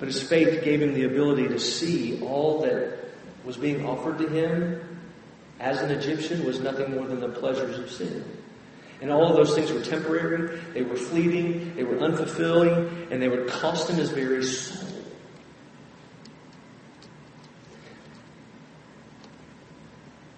But 0.00 0.08
his 0.08 0.22
faith 0.22 0.64
gave 0.64 0.80
him 0.82 0.94
the 0.94 1.04
ability 1.04 1.46
to 1.48 1.60
see 1.60 2.20
all 2.22 2.62
that 2.62 2.98
was 3.44 3.56
being 3.56 3.86
offered 3.86 4.18
to 4.18 4.28
him 4.28 4.80
as 5.60 5.82
an 5.82 5.90
Egyptian 5.90 6.44
was 6.44 6.58
nothing 6.58 6.96
more 6.96 7.06
than 7.06 7.20
the 7.20 7.28
pleasures 7.28 7.78
of 7.78 7.90
sin. 7.90 8.24
And 9.00 9.10
all 9.10 9.30
of 9.30 9.36
those 9.36 9.54
things 9.54 9.72
were 9.72 9.80
temporary, 9.80 10.60
they 10.74 10.82
were 10.82 10.96
fleeting, 10.96 11.74
they 11.74 11.84
were 11.84 11.96
unfulfilling, 11.96 13.10
and 13.10 13.22
they 13.22 13.28
would 13.28 13.48
cost 13.48 13.88
him 13.88 13.96
his 13.96 14.10
very 14.10 14.44
soul. 14.44 14.88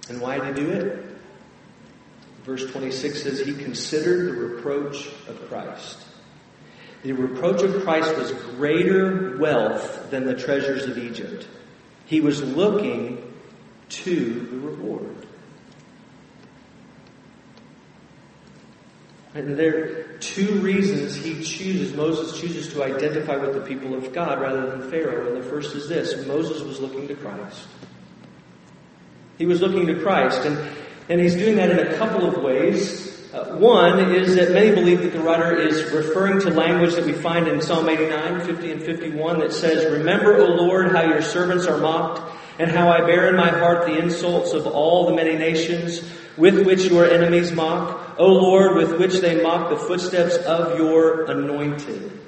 And 0.08 0.20
why 0.20 0.38
did 0.38 0.58
he 0.58 0.64
do 0.64 0.70
it? 0.70 1.04
Verse 2.44 2.70
26 2.70 3.22
says, 3.22 3.40
He 3.40 3.54
considered 3.54 4.28
the 4.28 4.40
reproach 4.40 5.08
of 5.28 5.40
Christ. 5.48 5.98
The 7.02 7.12
reproach 7.12 7.62
of 7.62 7.82
Christ 7.82 8.16
was 8.16 8.30
greater 8.30 9.36
wealth 9.38 10.10
than 10.10 10.24
the 10.24 10.34
treasures 10.34 10.84
of 10.84 10.98
Egypt. 10.98 11.48
He 12.04 12.20
was 12.20 12.42
looking 12.42 13.32
to 13.88 14.46
the 14.50 14.58
reward. 14.58 15.26
And 19.34 19.56
there 19.56 19.84
are 19.84 20.18
two 20.18 20.60
reasons 20.60 21.16
he 21.16 21.42
chooses, 21.42 21.94
Moses 21.94 22.38
chooses 22.38 22.72
to 22.74 22.84
identify 22.84 23.36
with 23.36 23.54
the 23.54 23.62
people 23.62 23.94
of 23.94 24.12
God 24.12 24.40
rather 24.40 24.70
than 24.70 24.90
Pharaoh. 24.90 25.34
And 25.34 25.42
the 25.42 25.48
first 25.48 25.74
is 25.74 25.88
this 25.88 26.26
Moses 26.26 26.62
was 26.62 26.80
looking 26.80 27.08
to 27.08 27.14
Christ. 27.14 27.66
He 29.38 29.46
was 29.46 29.62
looking 29.62 29.86
to 29.86 30.00
Christ, 30.00 30.44
and, 30.44 30.58
and 31.08 31.20
he's 31.20 31.34
doing 31.34 31.56
that 31.56 31.70
in 31.70 31.78
a 31.78 31.96
couple 31.96 32.26
of 32.26 32.42
ways. 32.42 33.10
Uh, 33.32 33.56
one 33.56 34.12
is 34.14 34.36
that 34.36 34.52
many 34.52 34.74
believe 34.74 35.00
that 35.00 35.14
the 35.14 35.20
writer 35.20 35.58
is 35.58 35.90
referring 35.90 36.38
to 36.40 36.50
language 36.50 36.94
that 36.94 37.06
we 37.06 37.14
find 37.14 37.48
in 37.48 37.62
Psalm 37.62 37.88
89, 37.88 38.40
50, 38.44 38.72
and 38.72 38.82
51 38.82 39.38
that 39.38 39.52
says, 39.52 39.90
Remember, 39.90 40.36
O 40.36 40.44
Lord, 40.44 40.92
how 40.92 41.02
your 41.02 41.22
servants 41.22 41.66
are 41.66 41.78
mocked, 41.78 42.20
and 42.58 42.70
how 42.70 42.90
I 42.90 43.00
bear 43.00 43.30
in 43.30 43.36
my 43.36 43.48
heart 43.48 43.86
the 43.86 43.98
insults 43.98 44.52
of 44.52 44.66
all 44.66 45.06
the 45.06 45.14
many 45.14 45.34
nations 45.36 46.02
with 46.36 46.66
which 46.66 46.84
your 46.84 47.10
enemies 47.10 47.52
mock, 47.52 48.01
O 48.18 48.26
Lord, 48.26 48.76
with 48.76 48.98
which 48.98 49.20
they 49.20 49.42
mock 49.42 49.70
the 49.70 49.76
footsteps 49.76 50.36
of 50.36 50.78
your 50.78 51.30
anointed. 51.30 52.20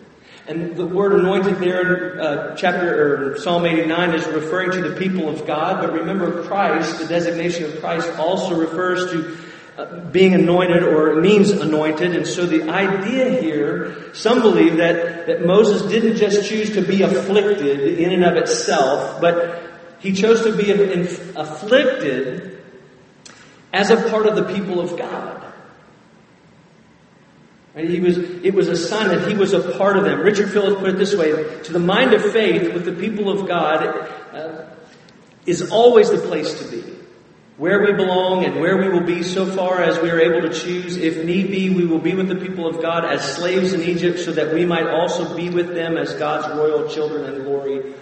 And 0.47 0.77
the 0.77 0.85
word 0.85 1.12
anointed 1.14 1.57
there 1.57 2.14
in 2.14 2.20
uh, 2.20 2.55
chapter 2.55 3.33
or 3.33 3.38
Psalm 3.38 3.64
89 3.64 4.14
is 4.14 4.27
referring 4.27 4.73
to 4.73 4.88
the 4.88 4.97
people 4.97 5.29
of 5.29 5.47
God, 5.47 5.81
but 5.81 5.94
remember 5.94 6.42
Christ, 6.44 6.99
the 6.99 7.07
designation 7.07 7.64
of 7.64 7.81
Christ 7.81 8.11
also 8.18 8.55
refers 8.55 9.11
to 9.11 9.38
uh, 9.79 10.01
being 10.11 10.35
anointed 10.35 10.83
or 10.83 11.20
means 11.20 11.51
anointed. 11.51 12.14
And 12.14 12.27
so 12.27 12.44
the 12.44 12.68
idea 12.68 13.40
here, 13.40 14.14
some 14.14 14.42
believe 14.42 14.77
that, 14.77 15.27
that 15.27 15.47
Moses 15.47 15.83
didn't 15.90 16.16
just 16.16 16.47
choose 16.47 16.75
to 16.75 16.83
be 16.83 17.03
afflicted 17.03 17.99
in 17.99 18.12
and 18.12 18.25
of 18.25 18.37
itself, 18.37 19.23
but 19.23 19.62
he 19.99 20.12
chose 20.12 20.42
to 20.42 20.55
be 20.55 20.70
afflicted 20.70 22.62
as 23.73 23.88
a 23.88 24.11
part 24.11 24.27
of 24.27 24.37
the 24.37 24.44
people 24.55 24.79
of 24.79 24.99
God. 24.99 25.53
And 27.74 27.88
he 27.88 28.00
was, 28.00 28.18
it 28.18 28.54
was 28.54 28.68
a 28.68 28.76
sign 28.76 29.08
that 29.08 29.28
he 29.28 29.37
was 29.37 29.52
a 29.52 29.76
part 29.76 29.96
of 29.96 30.04
them. 30.04 30.20
Richard 30.20 30.50
Phillips 30.50 30.80
put 30.80 30.90
it 30.90 30.98
this 30.98 31.14
way 31.14 31.30
to 31.62 31.72
the 31.72 31.80
mind 31.80 32.12
of 32.12 32.22
faith 32.32 32.72
with 32.72 32.84
the 32.84 32.92
people 32.92 33.28
of 33.28 33.48
God 33.48 33.84
uh, 34.32 34.66
is 35.44 35.70
always 35.70 36.10
the 36.10 36.18
place 36.18 36.60
to 36.60 36.70
be. 36.70 36.84
Where 37.56 37.82
we 37.82 37.92
belong 37.92 38.44
and 38.44 38.60
where 38.60 38.76
we 38.76 38.88
will 38.88 39.06
be 39.06 39.22
so 39.22 39.46
far 39.46 39.80
as 39.80 39.98
we 40.00 40.10
are 40.10 40.20
able 40.20 40.48
to 40.48 40.52
choose. 40.52 40.96
If 40.96 41.24
need 41.24 41.50
be, 41.50 41.70
we 41.70 41.87
will 41.87 42.00
be 42.00 42.14
with 42.14 42.28
the 42.28 42.34
people 42.37 42.66
of 42.66 42.82
God 42.82 43.04
as 43.04 43.37
slaves 43.37 43.72
in 43.72 43.82
Egypt 43.82 44.18
so 44.20 44.32
that 44.32 44.52
we 44.52 44.64
might 44.64 44.88
also 44.88 45.37
be 45.37 45.50
with 45.50 45.74
them 45.74 45.96
as 45.96 46.14
God's 46.14 46.48
royal 46.56 46.88
children 46.88 47.32
in 47.32 47.44
glory 47.44 47.94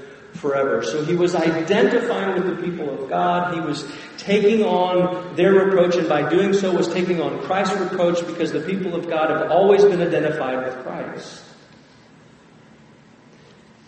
forever. 0.43 0.83
So 0.83 1.05
he 1.05 1.15
was 1.15 1.37
identifying 1.37 2.35
with 2.35 2.57
the 2.57 2.63
people 2.63 2.91
of 2.91 3.09
God. 3.09 3.55
He 3.55 3.61
was 3.61 3.89
taking 4.19 4.65
on 4.65 5.37
their 5.37 5.55
reproach, 5.55 5.95
and 5.95 6.09
by 6.09 6.29
doing 6.29 6.53
so 6.53 6.77
was 6.77 6.93
taking 6.93 7.21
on 7.21 7.41
Christ's 7.45 7.79
reproach 7.79 8.27
because 8.27 8.51
the 8.51 8.61
people 8.61 8.97
of 8.97 9.09
God 9.09 9.31
have 9.31 9.53
always 9.53 9.85
been 9.85 10.03
identified 10.03 10.65
with 10.65 10.85
Christ. 10.85 11.45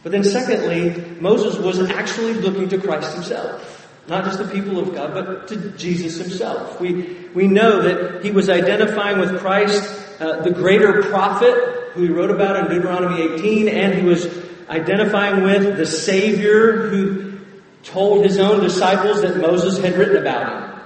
But 0.04 0.12
then 0.12 0.22
secondly, 0.22 1.04
Moses 1.20 1.58
was 1.58 1.80
actually 1.90 2.34
looking 2.34 2.68
to 2.68 2.78
Christ 2.78 3.12
himself. 3.14 3.88
Not 4.06 4.24
just 4.24 4.38
the 4.38 4.46
people 4.46 4.78
of 4.78 4.94
God, 4.94 5.14
but 5.14 5.48
to 5.48 5.70
Jesus 5.72 6.18
himself. 6.18 6.78
We, 6.78 7.16
we 7.34 7.48
know 7.48 7.82
that 7.82 8.22
he 8.22 8.30
was 8.30 8.48
identifying 8.50 9.18
with 9.18 9.40
Christ, 9.40 9.82
uh, 10.20 10.42
the 10.42 10.50
greater 10.50 11.02
prophet, 11.04 11.54
who 11.94 12.02
he 12.02 12.10
wrote 12.10 12.30
about 12.30 12.56
in 12.56 12.76
Deuteronomy 12.76 13.22
18, 13.22 13.68
and 13.68 13.94
he 13.94 14.02
was 14.02 14.26
identifying 14.68 15.42
with 15.42 15.76
the 15.76 15.86
Savior 15.86 16.88
who 16.88 17.38
told 17.82 18.24
his 18.24 18.38
own 18.38 18.60
disciples 18.60 19.22
that 19.22 19.36
Moses 19.36 19.78
had 19.78 19.94
written 19.96 20.16
about 20.16 20.52
him. 20.52 20.80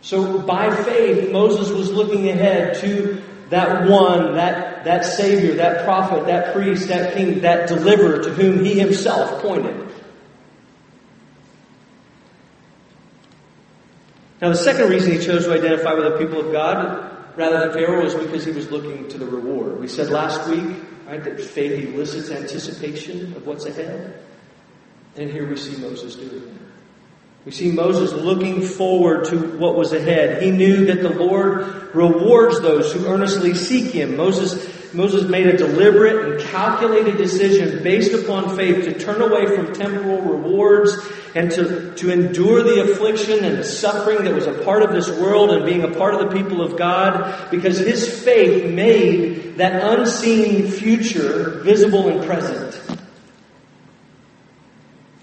So 0.00 0.38
by 0.40 0.74
faith, 0.74 1.30
Moses 1.32 1.70
was 1.70 1.90
looking 1.90 2.28
ahead 2.28 2.74
to 2.80 3.22
that 3.50 3.88
one, 3.88 4.34
that, 4.34 4.84
that 4.84 5.04
Savior, 5.04 5.54
that 5.54 5.84
prophet, 5.84 6.26
that 6.26 6.54
priest, 6.54 6.88
that 6.88 7.14
king, 7.14 7.40
that 7.40 7.68
deliverer 7.68 8.22
to 8.22 8.30
whom 8.30 8.64
he 8.64 8.78
himself 8.78 9.40
pointed. 9.40 9.80
Now, 14.42 14.50
the 14.50 14.56
second 14.56 14.90
reason 14.90 15.12
he 15.12 15.18
chose 15.18 15.44
to 15.44 15.52
identify 15.52 15.94
with 15.94 16.04
the 16.04 16.18
people 16.18 16.40
of 16.40 16.52
God 16.52 17.13
rather 17.36 17.60
than 17.60 17.72
Pharaoh 17.72 18.04
was 18.04 18.14
because 18.14 18.44
he 18.44 18.52
was 18.52 18.70
looking 18.70 19.08
to 19.08 19.18
the 19.18 19.26
reward. 19.26 19.80
We 19.80 19.88
said 19.88 20.10
last 20.10 20.48
week 20.48 20.76
Right? 21.06 21.22
That 21.22 21.40
faith 21.40 21.94
elicits 21.94 22.30
anticipation 22.30 23.34
of 23.36 23.46
what's 23.46 23.66
ahead. 23.66 24.20
And 25.16 25.30
here 25.30 25.48
we 25.48 25.56
see 25.56 25.76
Moses 25.76 26.16
doing 26.16 26.30
that. 26.30 26.60
We 27.44 27.52
see 27.52 27.70
Moses 27.70 28.12
looking 28.12 28.62
forward 28.62 29.26
to 29.26 29.58
what 29.58 29.76
was 29.76 29.92
ahead. 29.92 30.42
He 30.42 30.50
knew 30.50 30.86
that 30.86 31.02
the 31.02 31.10
Lord 31.10 31.94
rewards 31.94 32.60
those 32.62 32.90
who 32.92 33.06
earnestly 33.06 33.52
seek 33.52 33.92
Him. 33.92 34.16
Moses, 34.16 34.66
Moses 34.94 35.28
made 35.28 35.46
a 35.46 35.56
deliberate 35.56 36.24
and 36.24 36.40
calculated 36.40 37.16
decision 37.16 37.82
based 37.82 38.12
upon 38.12 38.56
faith 38.56 38.84
to 38.84 38.98
turn 38.98 39.20
away 39.20 39.46
from 39.46 39.74
temporal 39.74 40.20
rewards 40.20 40.96
and 41.34 41.50
to, 41.50 41.94
to 41.96 42.10
endure 42.10 42.62
the 42.62 42.82
affliction 42.82 43.44
and 43.44 43.58
the 43.58 43.64
suffering 43.64 44.24
that 44.24 44.34
was 44.34 44.46
a 44.46 44.62
part 44.64 44.82
of 44.82 44.92
this 44.92 45.08
world 45.18 45.50
and 45.50 45.66
being 45.66 45.82
a 45.82 45.90
part 45.98 46.14
of 46.14 46.20
the 46.20 46.36
people 46.36 46.62
of 46.62 46.76
God 46.78 47.50
because 47.50 47.78
his 47.78 48.22
faith 48.22 48.72
made 48.72 49.56
that 49.56 49.98
unseen 49.98 50.70
future 50.70 51.60
visible 51.64 52.08
and 52.08 52.24
present. 52.24 52.80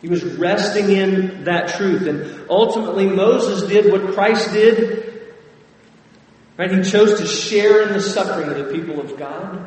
He 0.01 0.09
was 0.09 0.23
resting 0.23 0.89
in 0.89 1.43
that 1.43 1.69
truth. 1.77 2.07
And 2.07 2.49
ultimately, 2.49 3.05
Moses 3.07 3.69
did 3.69 3.91
what 3.91 4.13
Christ 4.13 4.51
did. 4.51 5.10
Right? 6.61 6.69
He 6.69 6.83
chose 6.83 7.17
to 7.19 7.25
share 7.25 7.87
in 7.87 7.93
the 7.93 7.99
suffering 7.99 8.47
of 8.47 8.55
the 8.55 8.71
people 8.71 8.99
of 9.01 9.17
God. 9.17 9.65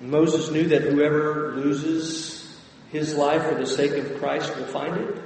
Moses 0.00 0.50
knew 0.50 0.66
that 0.70 0.82
whoever 0.82 1.54
loses 1.54 2.58
his 2.90 3.14
life 3.14 3.44
for 3.44 3.54
the 3.54 3.66
sake 3.66 3.92
of 3.92 4.18
Christ 4.18 4.56
will 4.56 4.66
find 4.66 4.96
it. 4.96 5.22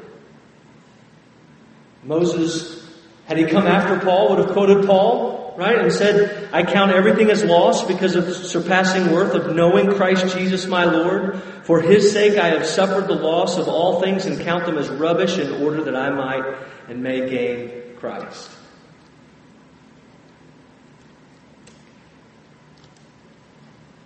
Moses, 2.04 2.86
had 3.24 3.38
he 3.38 3.46
come 3.46 3.66
after 3.66 3.98
Paul, 3.98 4.36
would 4.36 4.40
have 4.40 4.52
quoted 4.52 4.84
Paul, 4.84 5.54
right? 5.56 5.78
And 5.78 5.90
said, 5.90 6.50
I 6.52 6.62
count 6.62 6.92
everything 6.92 7.30
as 7.30 7.42
loss 7.42 7.86
because 7.86 8.16
of 8.16 8.26
the 8.26 8.34
surpassing 8.34 9.12
worth 9.12 9.32
of 9.34 9.56
knowing 9.56 9.94
Christ 9.94 10.36
Jesus 10.36 10.66
my 10.66 10.84
Lord. 10.84 11.40
For 11.62 11.80
his 11.80 12.12
sake 12.12 12.38
I 12.38 12.48
have 12.48 12.66
suffered 12.66 13.08
the 13.08 13.14
loss 13.14 13.56
of 13.56 13.66
all 13.68 14.02
things 14.02 14.26
and 14.26 14.38
count 14.42 14.66
them 14.66 14.76
as 14.76 14.90
rubbish 14.90 15.38
in 15.38 15.62
order 15.64 15.84
that 15.84 15.96
I 15.96 16.10
might 16.10 16.54
and 16.90 17.02
may 17.02 17.30
gain 17.30 17.81
Christ. 18.02 18.50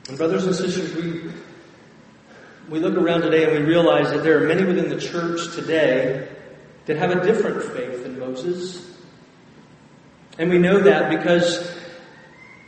And 0.06 0.18
brothers 0.18 0.44
and 0.44 0.54
sisters, 0.54 0.94
we 0.94 1.32
we 2.68 2.78
look 2.78 2.94
around 2.94 3.22
today 3.22 3.44
and 3.44 3.52
we 3.54 3.60
realize 3.60 4.10
that 4.10 4.22
there 4.22 4.36
are 4.36 4.46
many 4.46 4.64
within 4.64 4.90
the 4.90 5.00
church 5.00 5.54
today 5.54 6.28
that 6.84 6.98
have 6.98 7.10
a 7.10 7.24
different 7.24 7.62
faith 7.72 8.02
than 8.02 8.18
Moses. 8.18 8.86
And 10.38 10.50
we 10.50 10.58
know 10.58 10.80
that 10.80 11.08
because 11.18 11.74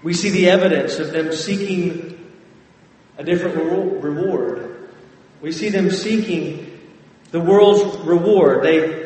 we 0.02 0.14
see 0.14 0.30
the 0.30 0.48
evidence 0.48 0.98
of 0.98 1.10
them 1.10 1.34
seeking 1.34 2.32
a 3.18 3.22
different 3.22 3.56
reward. 4.02 4.88
We 5.42 5.52
see 5.52 5.68
them 5.68 5.90
seeking 5.90 6.80
the 7.32 7.40
world's 7.40 7.98
reward. 7.98 8.62
They, 8.62 8.97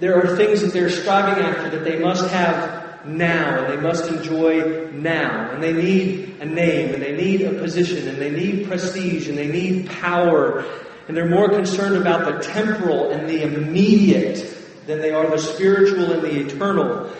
there 0.00 0.16
are 0.16 0.36
things 0.36 0.62
that 0.62 0.72
they're 0.72 0.90
striving 0.90 1.44
after 1.44 1.70
that 1.70 1.84
they 1.84 1.98
must 1.98 2.28
have 2.30 3.06
now, 3.06 3.58
and 3.58 3.72
they 3.72 3.80
must 3.80 4.10
enjoy 4.10 4.90
now. 4.90 5.50
And 5.50 5.62
they 5.62 5.72
need 5.72 6.40
a 6.40 6.46
name, 6.46 6.94
and 6.94 7.02
they 7.02 7.14
need 7.14 7.42
a 7.42 7.52
position, 7.52 8.08
and 8.08 8.18
they 8.18 8.30
need 8.30 8.66
prestige, 8.66 9.28
and 9.28 9.36
they 9.36 9.48
need 9.48 9.88
power. 9.90 10.64
And 11.06 11.16
they're 11.16 11.28
more 11.28 11.48
concerned 11.48 11.96
about 11.96 12.24
the 12.24 12.42
temporal 12.42 13.10
and 13.10 13.28
the 13.28 13.42
immediate 13.42 14.56
than 14.86 15.00
they 15.00 15.12
are 15.12 15.28
the 15.28 15.38
spiritual 15.38 16.12
and 16.12 16.22
the 16.22 16.46
eternal. 16.46 17.10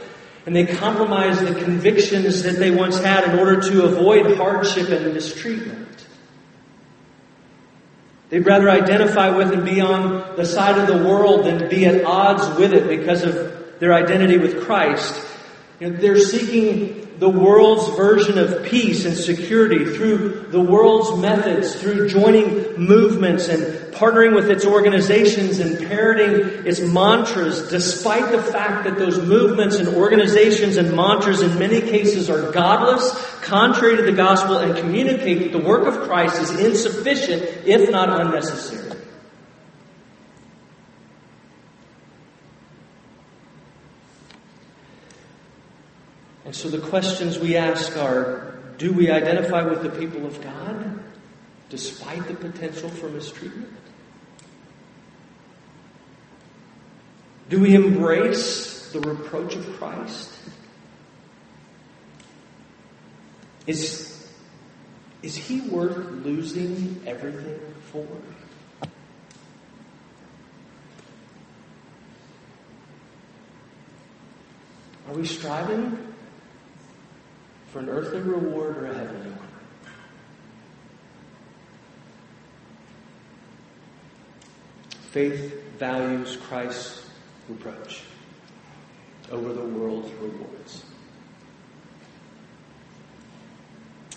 And 0.47 0.57
they 0.57 0.64
compromise 0.64 1.38
the 1.40 1.55
convictions 1.55 2.43
that 2.43 2.57
they 2.57 2.71
once 2.71 2.99
had 2.99 3.25
in 3.25 3.38
order 3.38 3.61
to 3.61 3.85
avoid 3.85 4.37
hardship 4.37 4.88
and 4.88 5.12
mistreatment. 5.12 6.07
They'd 8.31 8.47
rather 8.47 8.71
identify 8.71 9.31
with 9.31 9.53
and 9.53 9.64
be 9.64 9.81
on 9.81 10.37
the 10.37 10.45
side 10.45 10.79
of 10.79 10.87
the 10.87 11.05
world 11.07 11.47
than 11.47 11.69
be 11.69 11.85
at 11.85 12.05
odds 12.05 12.59
with 12.59 12.73
it 12.73 12.88
because 12.88 13.23
of 13.23 13.79
their 13.81 13.93
identity 13.93 14.38
with 14.38 14.64
Christ. 14.64 15.27
You 15.81 15.90
know, 15.90 15.97
they're 15.97 16.19
seeking 16.19 17.19
the 17.19 17.29
world's 17.29 17.97
version 17.97 18.38
of 18.38 18.64
peace 18.64 19.07
and 19.07 19.16
security 19.16 19.97
through 19.97 20.49
the 20.51 20.61
world's 20.61 21.21
methods, 21.21 21.75
through 21.75 22.09
joining 22.09 22.79
movements 22.79 23.49
and 23.49 23.62
partnering 23.95 24.35
with 24.35 24.51
its 24.51 24.64
organizations 24.64 25.59
and 25.59 25.79
parroting 25.88 26.66
its 26.66 26.81
mantras, 26.81 27.69
despite 27.71 28.31
the 28.31 28.43
fact 28.43 28.85
that 28.85 28.99
those 28.99 29.19
movements 29.27 29.77
and 29.77 29.88
organizations 29.88 30.77
and 30.77 30.95
mantras 30.95 31.43
in 31.43 31.59
many 31.59 31.81
cases 31.81 32.29
are 32.29 32.51
godless, 32.53 33.12
contrary 33.43 33.97
to 33.97 34.03
the 34.03 34.12
gospel, 34.12 34.59
and 34.59 34.77
communicate 34.77 35.40
that 35.43 35.59
the 35.59 35.64
work 35.64 35.87
of 35.87 36.09
Christ 36.09 36.40
is 36.40 36.51
insufficient, 36.59 37.43
if 37.66 37.90
not 37.90 38.21
unnecessary. 38.21 38.80
And 46.50 46.56
so 46.56 46.68
the 46.68 46.80
questions 46.80 47.38
we 47.38 47.56
ask 47.56 47.96
are 47.96 48.58
do 48.76 48.92
we 48.92 49.08
identify 49.08 49.62
with 49.62 49.84
the 49.84 49.88
people 49.88 50.26
of 50.26 50.42
God 50.42 50.98
despite 51.68 52.26
the 52.26 52.34
potential 52.34 52.88
for 52.88 53.08
mistreatment? 53.08 53.72
Do 57.48 57.60
we 57.60 57.76
embrace 57.76 58.90
the 58.90 58.98
reproach 58.98 59.54
of 59.54 59.64
Christ? 59.78 60.28
Is, 63.68 64.28
is 65.22 65.36
he 65.36 65.60
worth 65.60 65.98
losing 66.24 67.00
everything 67.06 67.60
for? 67.92 68.04
Are 75.06 75.14
we 75.14 75.24
striving 75.24 76.10
for 77.72 77.78
an 77.78 77.88
earthly 77.88 78.20
reward 78.20 78.76
or 78.76 78.87
a 78.87 78.94
heavenly 78.94 79.30
one. 79.30 79.48
Faith 85.12 85.62
values 85.78 86.37
Christ's 86.37 87.09
reproach 87.48 88.02
over 89.30 89.52
the 89.52 89.64
world's 89.64 90.12
rewards. 90.14 90.85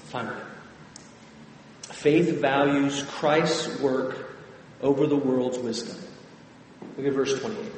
Finally, 0.05 0.41
faith 1.81 2.39
values 2.39 3.03
Christ's 3.03 3.79
work 3.79 4.35
over 4.81 5.07
the 5.07 5.15
world's 5.15 5.57
wisdom. 5.57 5.97
Look 6.97 7.07
at 7.07 7.13
verse 7.13 7.39
28. 7.39 7.71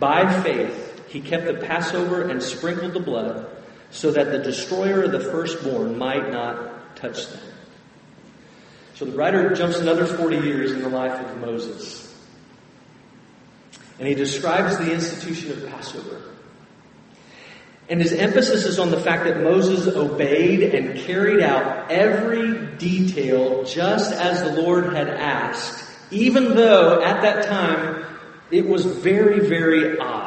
By 0.00 0.42
faith, 0.42 1.04
he 1.08 1.20
kept 1.20 1.46
the 1.46 1.54
Passover 1.54 2.28
and 2.28 2.42
sprinkled 2.42 2.94
the 2.94 3.00
blood 3.00 3.55
so 3.90 4.10
that 4.10 4.32
the 4.32 4.38
destroyer 4.38 5.04
of 5.04 5.12
the 5.12 5.20
firstborn 5.20 5.96
might 5.96 6.30
not 6.30 6.96
touch 6.96 7.28
them. 7.28 7.40
So 8.94 9.04
the 9.04 9.12
writer 9.12 9.54
jumps 9.54 9.78
another 9.78 10.06
40 10.06 10.36
years 10.38 10.72
in 10.72 10.82
the 10.82 10.88
life 10.88 11.20
of 11.20 11.40
Moses. 11.40 12.02
And 13.98 14.08
he 14.08 14.14
describes 14.14 14.78
the 14.78 14.92
institution 14.92 15.52
of 15.52 15.68
Passover. 15.70 16.22
And 17.88 18.00
his 18.00 18.12
emphasis 18.12 18.64
is 18.64 18.78
on 18.78 18.90
the 18.90 19.00
fact 19.00 19.24
that 19.24 19.42
Moses 19.42 19.86
obeyed 19.94 20.74
and 20.74 20.98
carried 20.98 21.42
out 21.42 21.90
every 21.90 22.76
detail 22.78 23.64
just 23.64 24.12
as 24.12 24.42
the 24.42 24.60
Lord 24.60 24.92
had 24.92 25.08
asked, 25.08 25.88
even 26.10 26.56
though 26.56 27.02
at 27.02 27.22
that 27.22 27.44
time 27.44 28.04
it 28.50 28.66
was 28.66 28.84
very, 28.84 29.46
very 29.46 29.98
odd. 29.98 30.25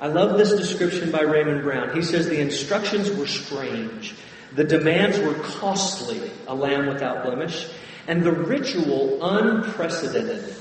I 0.00 0.08
love 0.08 0.36
this 0.36 0.52
description 0.52 1.10
by 1.10 1.22
Raymond 1.22 1.62
Brown. 1.62 1.94
He 1.94 2.02
says 2.02 2.28
the 2.28 2.40
instructions 2.40 3.10
were 3.10 3.26
strange, 3.26 4.14
the 4.54 4.64
demands 4.64 5.18
were 5.18 5.34
costly, 5.34 6.30
a 6.46 6.54
lamb 6.54 6.86
without 6.86 7.24
blemish, 7.24 7.68
and 8.06 8.22
the 8.22 8.32
ritual 8.32 9.18
unprecedented. 9.24 10.54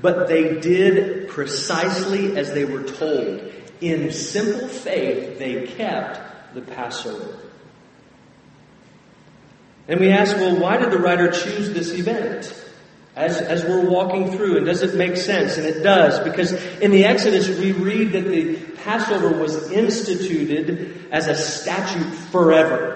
But 0.00 0.28
they 0.28 0.60
did 0.60 1.28
precisely 1.28 2.36
as 2.36 2.52
they 2.52 2.64
were 2.64 2.84
told. 2.84 3.52
In 3.80 4.12
simple 4.12 4.68
faith, 4.68 5.38
they 5.38 5.66
kept 5.66 6.54
the 6.54 6.60
Passover. 6.60 7.38
And 9.88 10.00
we 10.00 10.10
ask, 10.10 10.36
well, 10.36 10.58
why 10.58 10.76
did 10.76 10.90
the 10.90 10.98
writer 10.98 11.30
choose 11.30 11.72
this 11.72 11.92
event? 11.92 12.52
As, 13.18 13.40
as 13.40 13.64
we're 13.64 13.84
walking 13.84 14.30
through. 14.30 14.58
And 14.58 14.66
does 14.66 14.82
it 14.82 14.94
make 14.94 15.16
sense? 15.16 15.56
And 15.58 15.66
it 15.66 15.82
does, 15.82 16.20
because 16.20 16.52
in 16.78 16.92
the 16.92 17.04
Exodus 17.04 17.48
we 17.58 17.72
read 17.72 18.12
that 18.12 18.28
the 18.28 18.54
Passover 18.84 19.36
was 19.36 19.70
instituted 19.72 21.08
as 21.10 21.26
a 21.26 21.34
statute 21.34 22.14
forever. 22.30 22.94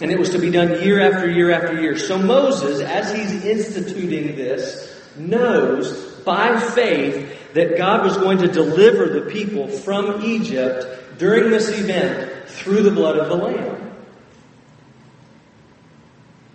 And 0.00 0.10
it 0.10 0.18
was 0.18 0.30
to 0.30 0.38
be 0.38 0.50
done 0.50 0.82
year 0.82 1.00
after 1.00 1.28
year 1.28 1.50
after 1.50 1.80
year. 1.80 1.98
So 1.98 2.18
Moses, 2.18 2.80
as 2.80 3.12
he's 3.12 3.44
instituting 3.44 4.36
this, 4.36 4.90
knows 5.16 5.92
by 6.24 6.58
faith 6.58 7.52
that 7.54 7.76
God 7.76 8.04
was 8.04 8.16
going 8.16 8.38
to 8.38 8.48
deliver 8.48 9.06
the 9.06 9.30
people 9.30 9.68
from 9.68 10.24
Egypt 10.24 11.18
during 11.18 11.50
this 11.50 11.68
event 11.68 12.48
through 12.48 12.82
the 12.82 12.90
blood 12.90 13.18
of 13.18 13.28
the 13.28 13.36
Lamb. 13.36 13.83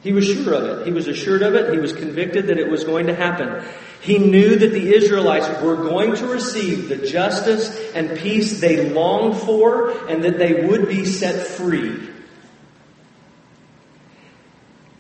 He 0.02 0.14
was 0.14 0.26
sure 0.26 0.54
of 0.54 0.80
it. 0.80 0.88
He 0.88 0.94
was 0.94 1.08
assured 1.08 1.42
of 1.42 1.56
it. 1.56 1.74
He 1.74 1.80
was 1.80 1.92
convicted 1.92 2.48
that 2.48 2.58
it 2.58 2.70
was 2.70 2.84
going 2.84 3.08
to 3.08 3.16
happen. 3.16 3.64
He 4.02 4.18
knew 4.18 4.56
that 4.56 4.72
the 4.72 4.96
Israelites 4.96 5.62
were 5.62 5.76
going 5.76 6.16
to 6.16 6.28
receive 6.28 6.88
the 6.88 6.96
justice 6.96 7.78
and 7.94 8.18
peace 8.18 8.62
they 8.62 8.90
longed 8.92 9.42
for 9.42 9.92
and 10.08 10.24
that 10.24 10.38
they 10.38 10.68
would 10.68 10.88
be 10.88 11.06
set 11.06 11.46
free. 11.46 12.10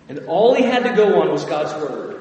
And 0.09 0.19
all 0.27 0.53
he 0.53 0.63
had 0.63 0.83
to 0.83 0.95
go 0.95 1.21
on 1.21 1.31
was 1.31 1.45
God's 1.45 1.73
word. 1.81 2.19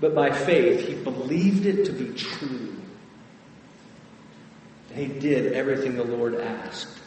But 0.00 0.14
by 0.14 0.30
faith, 0.30 0.86
he 0.86 0.94
believed 0.94 1.66
it 1.66 1.86
to 1.86 1.92
be 1.92 2.14
true. 2.14 2.76
And 4.90 4.98
he 4.98 5.18
did 5.18 5.52
everything 5.52 5.96
the 5.96 6.04
Lord 6.04 6.36
asked. 6.36 7.00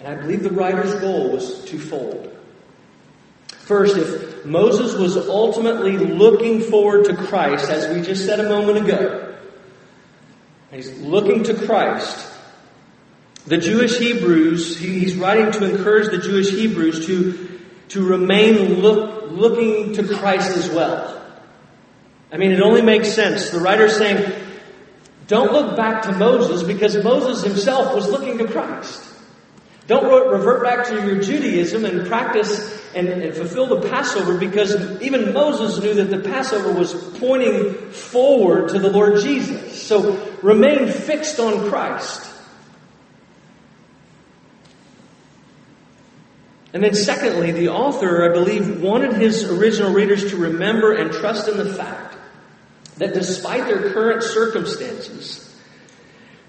And 0.00 0.08
I 0.08 0.20
believe 0.20 0.42
the 0.42 0.50
writer's 0.50 0.94
goal 1.00 1.30
was 1.30 1.64
twofold. 1.64 2.36
First, 3.48 3.96
if 3.96 4.44
Moses 4.44 4.94
was 4.94 5.16
ultimately 5.16 5.96
looking 5.96 6.60
forward 6.60 7.04
to 7.04 7.14
Christ, 7.14 7.70
as 7.70 7.94
we 7.94 8.02
just 8.02 8.24
said 8.24 8.40
a 8.40 8.48
moment 8.48 8.78
ago, 8.78 9.36
he's 10.72 10.90
looking 11.00 11.44
to 11.44 11.54
Christ. 11.66 12.28
The 13.46 13.58
Jewish 13.58 13.98
Hebrews, 13.98 14.78
he's 14.78 15.16
writing 15.16 15.52
to 15.52 15.70
encourage 15.70 16.10
the 16.10 16.18
Jewish 16.18 16.50
Hebrews 16.50 17.06
to, 17.06 17.60
to 17.88 18.04
remain 18.04 18.80
look, 18.80 19.30
looking 19.30 19.92
to 19.94 20.02
Christ 20.16 20.56
as 20.56 20.68
well. 20.70 21.22
I 22.32 22.38
mean, 22.38 22.52
it 22.52 22.60
only 22.60 22.82
makes 22.82 23.12
sense. 23.12 23.50
The 23.50 23.60
writer's 23.60 23.96
saying, 23.96 24.32
don't 25.26 25.52
look 25.52 25.76
back 25.76 26.02
to 26.02 26.12
Moses 26.12 26.62
because 26.62 27.02
Moses 27.04 27.44
himself 27.44 27.94
was 27.94 28.08
looking 28.08 28.38
to 28.38 28.46
Christ. 28.46 29.09
Don't 29.90 30.30
revert 30.30 30.62
back 30.62 30.86
to 30.86 31.04
your 31.04 31.20
Judaism 31.20 31.84
and 31.84 32.06
practice 32.06 32.80
and, 32.94 33.08
and, 33.08 33.34
fulfill 33.34 33.66
the 33.66 33.88
Passover 33.88 34.38
because 34.38 35.02
even 35.02 35.32
Moses 35.32 35.82
knew 35.82 35.94
that 35.94 36.10
the 36.10 36.20
Passover 36.20 36.72
was 36.72 36.94
pointing 37.18 37.74
forward 37.90 38.68
to 38.68 38.78
the 38.78 38.88
Lord 38.88 39.20
Jesus. 39.20 39.82
So 39.82 40.32
remain 40.42 40.86
fixed 40.86 41.40
on 41.40 41.68
Christ. 41.68 42.24
And 46.72 46.84
then, 46.84 46.94
secondly, 46.94 47.50
the 47.50 47.70
author, 47.70 48.30
I 48.30 48.32
believe, 48.32 48.80
wanted 48.80 49.14
his 49.14 49.42
original 49.50 49.92
readers 49.92 50.30
to 50.30 50.36
remember 50.36 50.92
and 50.92 51.10
trust 51.10 51.48
in 51.48 51.56
the 51.56 51.74
fact 51.74 52.16
that 52.98 53.12
despite 53.12 53.66
their 53.66 53.90
current 53.92 54.22
circumstances 54.22 55.52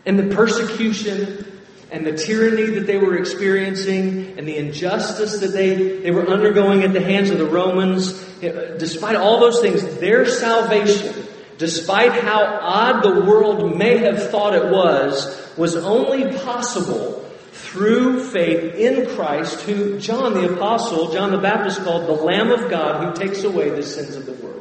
and 0.06 0.20
the 0.20 0.36
persecution 0.36 1.51
and 1.92 2.06
the 2.06 2.14
tyranny 2.14 2.68
that 2.72 2.88
they 2.88 2.98
were 2.98 3.18
experiencing 3.18 4.38
and 4.38 4.48
the 4.48 4.58
injustice 4.58 5.40
that 5.42 5.52
they, 5.52 6.00
they 6.00 6.12
were 6.12 6.26
undergoing 6.26 6.84
at 6.84 6.94
the 6.94 7.02
hands 7.02 7.30
of 7.30 7.38
the 7.38 7.46
Romans, 7.46 8.26
eh, 8.42 8.78
despite 8.78 9.18
all 9.18 9.42
those 9.42 9.60
things, 9.60 9.84
their 9.98 10.26
salvation, 10.26 11.14
despite 11.58 12.14
how 12.14 12.44
odd 12.44 13.04
the 13.04 13.26
world 13.26 13.78
may 13.78 13.98
have 13.98 14.32
thought 14.32 14.56
it 14.56 14.72
was, 14.72 15.54
was 15.58 15.76
only 15.76 16.32
possible 16.40 17.22
through 17.52 18.24
faith 18.24 18.74
in 18.76 19.14
Christ, 19.16 19.62
who 19.62 20.00
John 20.00 20.34
the 20.34 20.54
Apostle, 20.54 21.12
John 21.12 21.32
the 21.32 21.38
Baptist 21.38 21.84
called 21.84 22.08
the 22.08 22.24
Lamb 22.24 22.52
of 22.52 22.70
God 22.70 23.04
who 23.04 23.26
takes 23.26 23.44
away 23.44 23.70
the 23.70 23.84
sins 23.84 24.16
of 24.16 24.26
the 24.26 24.34
world. 24.34 24.61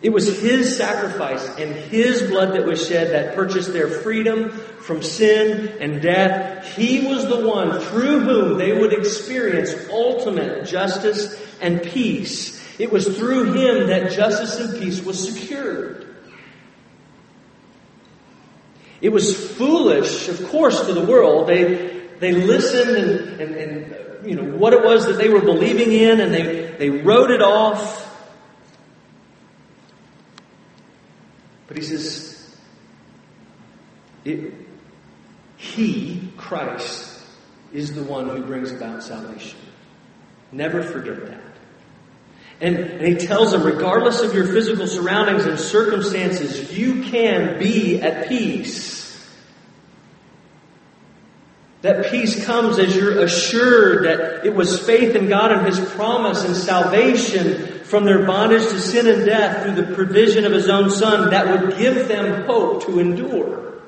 It 0.00 0.10
was 0.10 0.40
His 0.40 0.76
sacrifice 0.76 1.46
and 1.58 1.74
His 1.74 2.22
blood 2.22 2.54
that 2.54 2.64
was 2.64 2.86
shed 2.86 3.10
that 3.12 3.34
purchased 3.34 3.72
their 3.72 3.88
freedom 3.88 4.50
from 4.50 5.02
sin 5.02 5.76
and 5.80 6.00
death. 6.00 6.76
He 6.76 7.06
was 7.06 7.26
the 7.26 7.46
one 7.46 7.80
through 7.80 8.20
whom 8.20 8.58
they 8.58 8.72
would 8.72 8.92
experience 8.92 9.74
ultimate 9.90 10.66
justice 10.66 11.44
and 11.60 11.82
peace. 11.82 12.56
It 12.78 12.92
was 12.92 13.16
through 13.18 13.52
Him 13.54 13.88
that 13.88 14.12
justice 14.12 14.60
and 14.60 14.80
peace 14.80 15.02
was 15.02 15.32
secured. 15.32 16.06
It 19.00 19.10
was 19.10 19.54
foolish, 19.56 20.28
of 20.28 20.48
course, 20.48 20.86
to 20.86 20.92
the 20.92 21.04
world. 21.04 21.48
They, 21.48 22.02
they 22.18 22.32
listened 22.32 22.96
and, 22.96 23.40
and, 23.40 23.54
and, 23.54 24.26
you 24.28 24.34
know, 24.34 24.56
what 24.56 24.72
it 24.72 24.84
was 24.84 25.06
that 25.06 25.18
they 25.18 25.28
were 25.28 25.40
believing 25.40 25.92
in 25.92 26.20
and 26.20 26.34
they, 26.34 26.72
they 26.78 26.90
wrote 26.90 27.30
it 27.30 27.42
off. 27.42 28.07
But 31.68 31.76
he 31.76 31.82
says, 31.82 32.56
it, 34.24 34.52
He, 35.56 36.32
Christ, 36.36 37.20
is 37.72 37.94
the 37.94 38.02
one 38.02 38.28
who 38.28 38.42
brings 38.42 38.72
about 38.72 39.04
salvation. 39.04 39.58
Never 40.50 40.82
forget 40.82 41.26
that. 41.26 41.40
And, 42.60 42.76
and, 42.76 43.06
he 43.06 43.14
tells 43.14 43.52
them, 43.52 43.62
regardless 43.62 44.20
of 44.20 44.34
your 44.34 44.46
physical 44.46 44.88
surroundings 44.88 45.44
and 45.44 45.60
circumstances, 45.60 46.76
you 46.76 47.04
can 47.04 47.58
be 47.58 48.00
at 48.00 48.28
peace. 48.28 48.98
That 51.82 52.10
peace 52.10 52.44
comes 52.44 52.80
as 52.80 52.96
you're 52.96 53.20
assured 53.20 54.06
that 54.06 54.44
it 54.44 54.54
was 54.54 54.84
faith 54.84 55.14
in 55.14 55.28
God 55.28 55.52
and 55.52 55.66
His 55.66 55.78
promise 55.90 56.44
and 56.44 56.56
salvation 56.56 57.77
from 57.88 58.04
their 58.04 58.26
bondage 58.26 58.68
to 58.68 58.80
sin 58.80 59.06
and 59.06 59.24
death 59.24 59.62
through 59.62 59.74
the 59.74 59.94
provision 59.94 60.44
of 60.44 60.52
His 60.52 60.68
own 60.68 60.90
Son 60.90 61.30
that 61.30 61.46
would 61.48 61.78
give 61.78 62.08
them 62.08 62.44
hope 62.46 62.84
to 62.86 62.98
endure. 62.98 63.82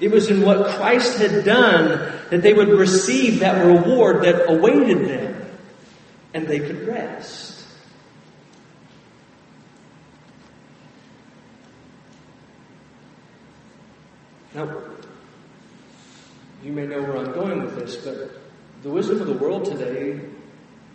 It 0.00 0.10
was 0.10 0.28
in 0.28 0.42
what 0.42 0.66
Christ 0.76 1.18
had 1.18 1.44
done 1.44 1.88
that 2.30 2.42
they 2.42 2.52
would 2.52 2.68
receive 2.68 3.40
that 3.40 3.64
reward 3.64 4.24
that 4.24 4.50
awaited 4.50 5.08
them 5.08 5.46
and 6.34 6.48
they 6.48 6.58
could 6.58 6.86
rest. 6.88 7.64
Now, 14.52 14.82
you 16.62 16.72
may 16.72 16.86
know 16.86 17.02
where 17.02 17.18
I'm 17.18 17.32
going 17.32 17.62
with 17.62 17.76
this, 17.76 17.96
but 17.96 18.40
the 18.82 18.90
wisdom 18.90 19.20
of 19.20 19.26
the 19.26 19.32
world 19.32 19.64
today 19.64 20.20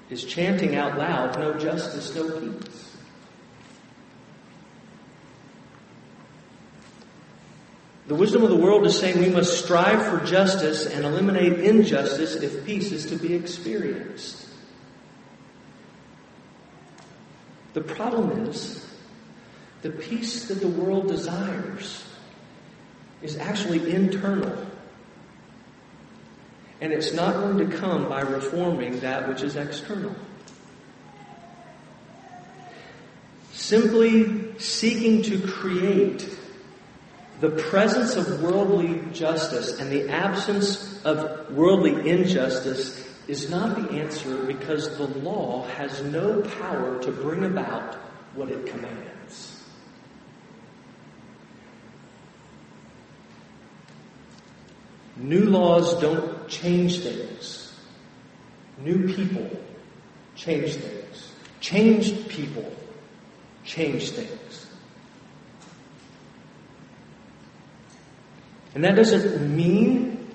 is 0.10 0.24
chanting 0.24 0.76
out 0.76 0.98
loud, 0.98 1.38
no 1.38 1.54
justice, 1.58 2.16
no 2.16 2.30
peace. 2.40 2.90
The 8.08 8.16
wisdom 8.16 8.44
of 8.44 8.50
the 8.50 8.56
world 8.56 8.88
is 8.88 8.98
saying 8.98 9.20
we 9.20 9.30
must 9.30 9.64
strive 9.64 10.04
for 10.04 10.26
justice 10.26 10.88
and 10.88 11.06
eliminate 11.06 11.60
injustice 11.60 12.36
if 12.36 12.66
peace 12.66 12.92
is 12.92 13.06
to 13.08 13.16
be 13.16 13.36
experienced. 13.36 14.48
The 17.74 17.82
problem 17.82 18.48
is 18.48 18.84
the 19.84 19.92
peace 19.92 20.48
that 20.48 20.60
the 20.60 20.68
world 20.68 21.08
desires 21.08 22.04
is 23.22 23.38
actually 23.38 23.94
internal. 23.94 24.69
And 26.82 26.94
it's 26.94 27.14
not 27.14 27.34
going 27.36 27.70
to 27.70 27.78
come 27.78 28.08
by 28.08 28.22
reforming 28.22 29.02
that 29.02 29.28
which 29.28 29.42
is 29.42 29.56
external. 29.56 30.16
Simply 33.52 34.58
seeking 34.60 35.22
to 35.24 35.40
create 35.46 36.28
the 37.40 37.50
presence 37.50 38.16
of 38.16 38.42
worldly 38.42 39.02
justice 39.12 39.80
and 39.80 39.92
the 39.92 40.10
absence 40.10 41.04
of 41.06 41.52
worldly 41.52 42.10
injustice 42.10 43.08
is 43.28 43.50
not 43.50 43.76
the 43.76 43.92
answer 43.92 44.44
because 44.46 44.98
the 44.98 45.08
law 45.20 45.66
has 45.68 46.02
no 46.04 46.42
power 46.42 47.02
to 47.02 47.12
bring 47.12 47.46
about 47.46 47.96
what 48.34 48.50
it 48.50 48.66
commands. 48.66 49.64
New 55.16 55.46
laws 55.46 56.00
don't 56.02 56.39
change 56.50 57.00
things. 57.00 57.74
New 58.80 59.14
people 59.14 59.50
change 60.36 60.76
things. 60.76 61.32
Changed 61.60 62.30
people 62.30 62.72
change 63.64 64.12
things. 64.12 64.66
And 68.76 68.84
that 68.84 68.96
doesn't 68.96 69.56
mean, 69.56 70.28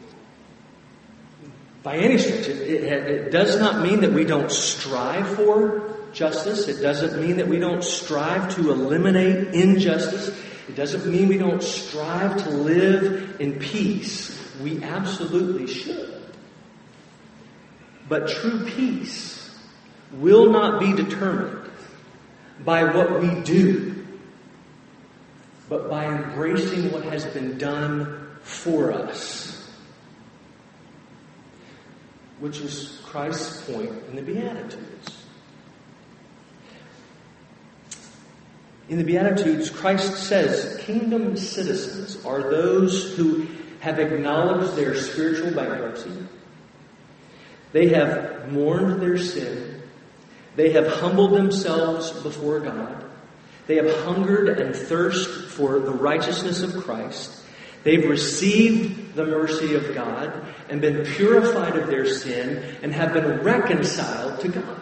by 1.83 1.97
any 1.97 2.19
stretch, 2.19 2.49
it, 2.49 2.59
it, 2.59 3.11
it, 3.11 3.31
does 3.31 3.59
not 3.59 3.83
mean 3.83 4.01
that 4.01 4.13
we 4.13 4.25
don't 4.25 4.51
strive 4.51 5.29
for 5.37 5.97
justice. 6.13 6.69
It 6.69 6.83
doesn't 6.83 7.21
mean 7.21 7.37
that 7.37 7.49
we 7.49 7.59
don't 7.59 7.83
strive 7.83 8.55
to 8.57 8.71
eliminate 8.71 9.55
injustice. 9.55 10.29
It 10.69 10.75
doesn't 10.75 11.11
mean 11.11 11.29
we 11.29 11.39
don't 11.39 11.63
strive 11.63 12.43
to 12.45 12.51
live 12.51 13.41
in 13.41 13.59
peace. 13.59 14.44
We 14.61 14.83
absolutely 14.83 15.67
should. 15.67 16.23
But 18.09 18.29
true 18.29 18.65
peace 18.67 19.57
will 20.13 20.51
not 20.51 20.81
be 20.81 20.93
determined 20.93 21.71
by 22.61 22.85
what 22.85 23.21
we 23.21 23.41
do, 23.43 24.07
but 25.69 25.91
by 25.91 26.07
embracing 26.07 26.93
what 26.93 27.05
has 27.05 27.25
been 27.27 27.59
done 27.59 28.29
for 28.43 28.93
us, 28.93 29.71
which 32.39 32.61
is 32.61 33.01
Christ's 33.05 33.71
point 33.71 33.91
in 34.09 34.17
the 34.17 34.23
Beatitudes. 34.23 35.25
In 38.89 38.99
the 38.99 39.05
Beatitudes, 39.05 39.71
Christ 39.71 40.15
says 40.29 40.79
kingdom 40.83 41.37
citizens 41.37 42.23
are 42.25 42.51
those 42.51 43.17
who 43.17 43.47
have 43.85 43.99
acknowledged 43.99 44.77
their 44.77 44.95
spiritual 44.95 45.51
bankruptcy. 45.51 46.11
They 47.73 47.89
have 47.89 48.51
mourned 48.51 49.03
their 49.03 49.19
sin. 49.19 49.83
They 50.57 50.73
have 50.73 50.87
humbled 50.87 51.35
themselves 51.35 52.11
before 52.23 52.61
God. 52.61 53.05
They 53.67 53.77
have 53.77 54.05
hungered 54.05 54.59
and 54.59 54.75
thirsted 54.75 55.51
for 55.51 55.81
the 55.81 55.91
righteousness 55.91 56.63
of 56.63 56.83
Christ. 56.83 57.43
They've 57.83 58.09
received 58.09 59.15
the 59.15 59.27
mercy 59.27 59.75
of 59.75 59.95
God 59.95 60.33
and 60.71 60.81
been 60.81 61.05
purified 61.05 61.77
of 61.77 61.89
their 61.89 62.07
sin 62.07 62.77
and 62.83 62.91
have 62.91 63.13
been 63.13 63.43
reconciled 63.43 64.41
to 64.41 64.49
God. 64.49 64.81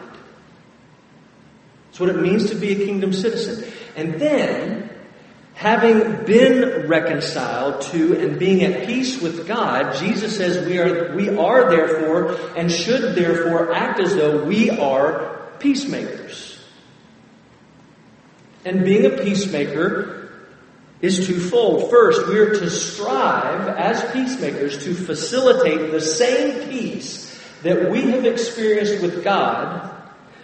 That's 1.86 1.98
what 1.98 2.08
it 2.08 2.20
means 2.22 2.50
to 2.50 2.54
be 2.54 2.70
a 2.70 2.86
kingdom 2.86 3.12
citizen. 3.12 3.68
And 3.96 4.14
then 4.14 4.91
Having 5.62 6.24
been 6.24 6.88
reconciled 6.88 7.82
to 7.92 8.18
and 8.18 8.36
being 8.36 8.64
at 8.64 8.84
peace 8.84 9.22
with 9.22 9.46
God, 9.46 9.94
Jesus 9.94 10.36
says 10.36 10.66
we 10.66 10.80
are, 10.80 11.14
we 11.14 11.28
are 11.28 11.70
therefore 11.70 12.34
and 12.56 12.68
should 12.68 13.14
therefore 13.14 13.72
act 13.72 14.00
as 14.00 14.12
though 14.16 14.44
we 14.44 14.70
are 14.70 15.52
peacemakers. 15.60 16.58
And 18.64 18.84
being 18.84 19.06
a 19.06 19.10
peacemaker 19.10 20.32
is 21.00 21.28
twofold. 21.28 21.90
First, 21.90 22.26
we 22.26 22.40
are 22.40 22.54
to 22.54 22.68
strive 22.68 23.68
as 23.68 24.02
peacemakers 24.10 24.82
to 24.82 24.94
facilitate 24.94 25.92
the 25.92 26.00
same 26.00 26.70
peace 26.70 27.40
that 27.62 27.88
we 27.88 28.10
have 28.10 28.24
experienced 28.24 29.00
with 29.00 29.22
God 29.22 29.94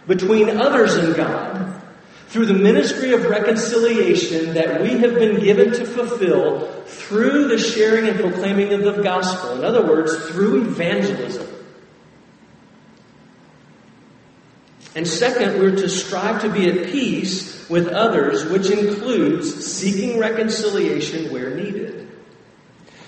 between 0.07 0.61
others 0.61 0.95
and 0.95 1.17
God 1.17 1.68
through 2.29 2.47
the 2.47 2.55
ministry 2.55 3.13
of 3.13 3.25
reconciliation 3.25 4.55
that 4.55 4.83
we 4.83 4.99
have 4.99 5.15
been 5.15 5.41
given 5.41 5.73
to 5.73 5.85
fulfill 5.85 6.83
through 6.85 7.49
the 7.49 7.59
sharing 7.59 8.07
and 8.09 8.21
proclaiming 8.21 8.73
of 8.75 8.83
the 8.83 9.03
gospel. 9.03 9.53
In 9.53 9.65
other 9.65 9.87
words, 9.87 10.15
through 10.29 10.63
evangelism. 10.63 11.47
And 14.95 15.07
second, 15.07 15.59
we're 15.59 15.77
to 15.77 15.89
strive 15.89 16.43
to 16.43 16.51
be 16.51 16.69
at 16.69 16.91
peace 16.91 17.69
with 17.71 17.89
others, 17.89 18.45
which 18.47 18.69
includes 18.71 19.65
seeking 19.65 20.19
reconciliation 20.19 21.33
where 21.33 21.55
needed. 21.55 22.11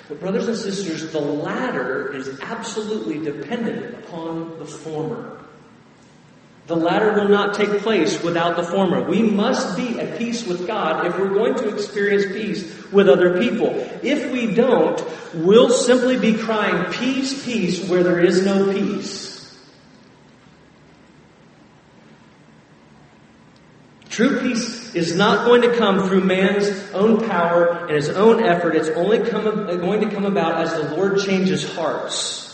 But, 0.08 0.20
brothers 0.20 0.48
and 0.48 0.56
sisters, 0.56 1.12
the 1.12 1.20
latter 1.20 2.14
is 2.14 2.40
absolutely 2.40 3.18
dependent 3.18 4.04
upon 4.04 4.58
the 4.58 4.64
former. 4.64 5.39
The 6.70 6.76
latter 6.76 7.14
will 7.14 7.28
not 7.28 7.54
take 7.54 7.80
place 7.80 8.22
without 8.22 8.54
the 8.54 8.62
former. 8.62 9.02
We 9.02 9.22
must 9.22 9.76
be 9.76 9.98
at 9.98 10.18
peace 10.18 10.46
with 10.46 10.68
God 10.68 11.04
if 11.04 11.18
we're 11.18 11.34
going 11.34 11.56
to 11.56 11.74
experience 11.74 12.26
peace 12.26 12.92
with 12.92 13.08
other 13.08 13.40
people. 13.40 13.70
If 14.04 14.30
we 14.30 14.54
don't, 14.54 15.04
we'll 15.34 15.70
simply 15.70 16.16
be 16.16 16.34
crying, 16.38 16.92
Peace, 16.92 17.44
peace, 17.44 17.88
where 17.88 18.04
there 18.04 18.20
is 18.20 18.46
no 18.46 18.72
peace. 18.72 19.52
True 24.08 24.38
peace 24.38 24.94
is 24.94 25.16
not 25.16 25.46
going 25.46 25.62
to 25.62 25.76
come 25.76 26.06
through 26.06 26.22
man's 26.22 26.68
own 26.92 27.28
power 27.28 27.86
and 27.86 27.96
his 27.96 28.10
own 28.10 28.44
effort. 28.44 28.76
It's 28.76 28.90
only 28.90 29.28
come, 29.28 29.66
going 29.66 30.08
to 30.08 30.14
come 30.14 30.24
about 30.24 30.60
as 30.60 30.72
the 30.72 30.94
Lord 30.94 31.18
changes 31.18 31.74
hearts. 31.74 32.49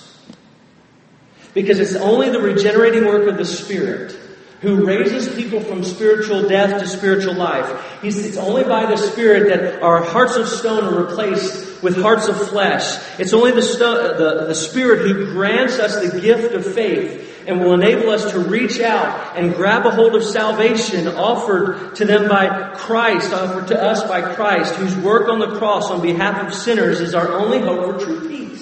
Because 1.57 1.81
it's 1.81 1.95
only 1.95 2.29
the 2.29 2.39
regenerating 2.39 3.07
work 3.07 3.27
of 3.29 3.39
the 3.39 3.45
Spirit 3.47 4.15
who 4.61 4.85
raises 4.85 5.35
people 5.35 5.59
from 5.59 5.83
spiritual 5.83 6.47
death 6.47 6.83
to 6.83 6.87
spiritual 6.87 7.33
life. 7.33 8.05
It's 8.05 8.37
only 8.37 8.63
by 8.63 8.85
the 8.85 8.99
Spirit 8.99 9.49
that 9.49 9.83
our 9.83 10.03
hearts 10.03 10.37
of 10.37 10.49
stone 10.49 10.85
are 10.85 11.07
replaced 11.07 11.83
with 11.83 11.97
hearts 11.97 12.29
of 12.29 12.37
flesh. 12.51 12.99
It's 13.19 13.33
only 13.33 13.53
the, 13.53 13.63
the, 13.63 14.45
the 14.49 14.55
Spirit 14.55 15.09
who 15.09 15.33
grants 15.33 15.79
us 15.79 15.97
the 16.07 16.21
gift 16.21 16.53
of 16.53 16.75
faith 16.75 17.45
and 17.47 17.59
will 17.59 17.73
enable 17.73 18.11
us 18.11 18.33
to 18.33 18.39
reach 18.39 18.79
out 18.81 19.35
and 19.35 19.55
grab 19.55 19.87
a 19.87 19.91
hold 19.91 20.15
of 20.15 20.25
salvation 20.25 21.09
offered 21.09 21.95
to 21.97 22.05
them 22.05 22.29
by 22.29 22.75
Christ, 22.75 23.33
offered 23.33 23.69
to 23.69 23.83
us 23.83 24.07
by 24.07 24.35
Christ, 24.35 24.75
whose 24.75 24.95
work 24.97 25.31
on 25.31 25.39
the 25.39 25.57
cross 25.57 25.91
on 25.91 26.03
behalf 26.03 26.47
of 26.47 26.53
sinners 26.53 27.01
is 27.01 27.15
our 27.15 27.33
only 27.33 27.61
hope 27.61 27.99
for 27.99 28.05
true 28.05 28.29
peace. 28.29 28.56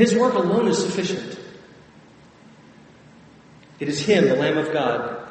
His 0.00 0.14
work 0.14 0.32
alone 0.32 0.66
is 0.66 0.82
sufficient. 0.82 1.38
It 3.78 3.86
is 3.86 4.00
Him, 4.00 4.28
the 4.28 4.34
Lamb 4.34 4.56
of 4.56 4.72
God. 4.72 5.28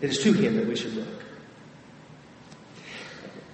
It 0.00 0.10
is 0.10 0.22
to 0.22 0.32
Him 0.32 0.54
that 0.54 0.68
we 0.68 0.76
should 0.76 0.94
look. 0.94 1.24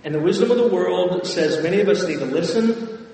And 0.05 0.15
the 0.15 0.21
wisdom 0.21 0.51
of 0.51 0.59
the 0.59 0.69
world 0.69 1.27
says 1.27 1.63
many 1.63 1.81
of 1.81 1.89
us 1.89 2.07
need 2.07 2.19
to 2.19 2.27
listen 2.27 3.09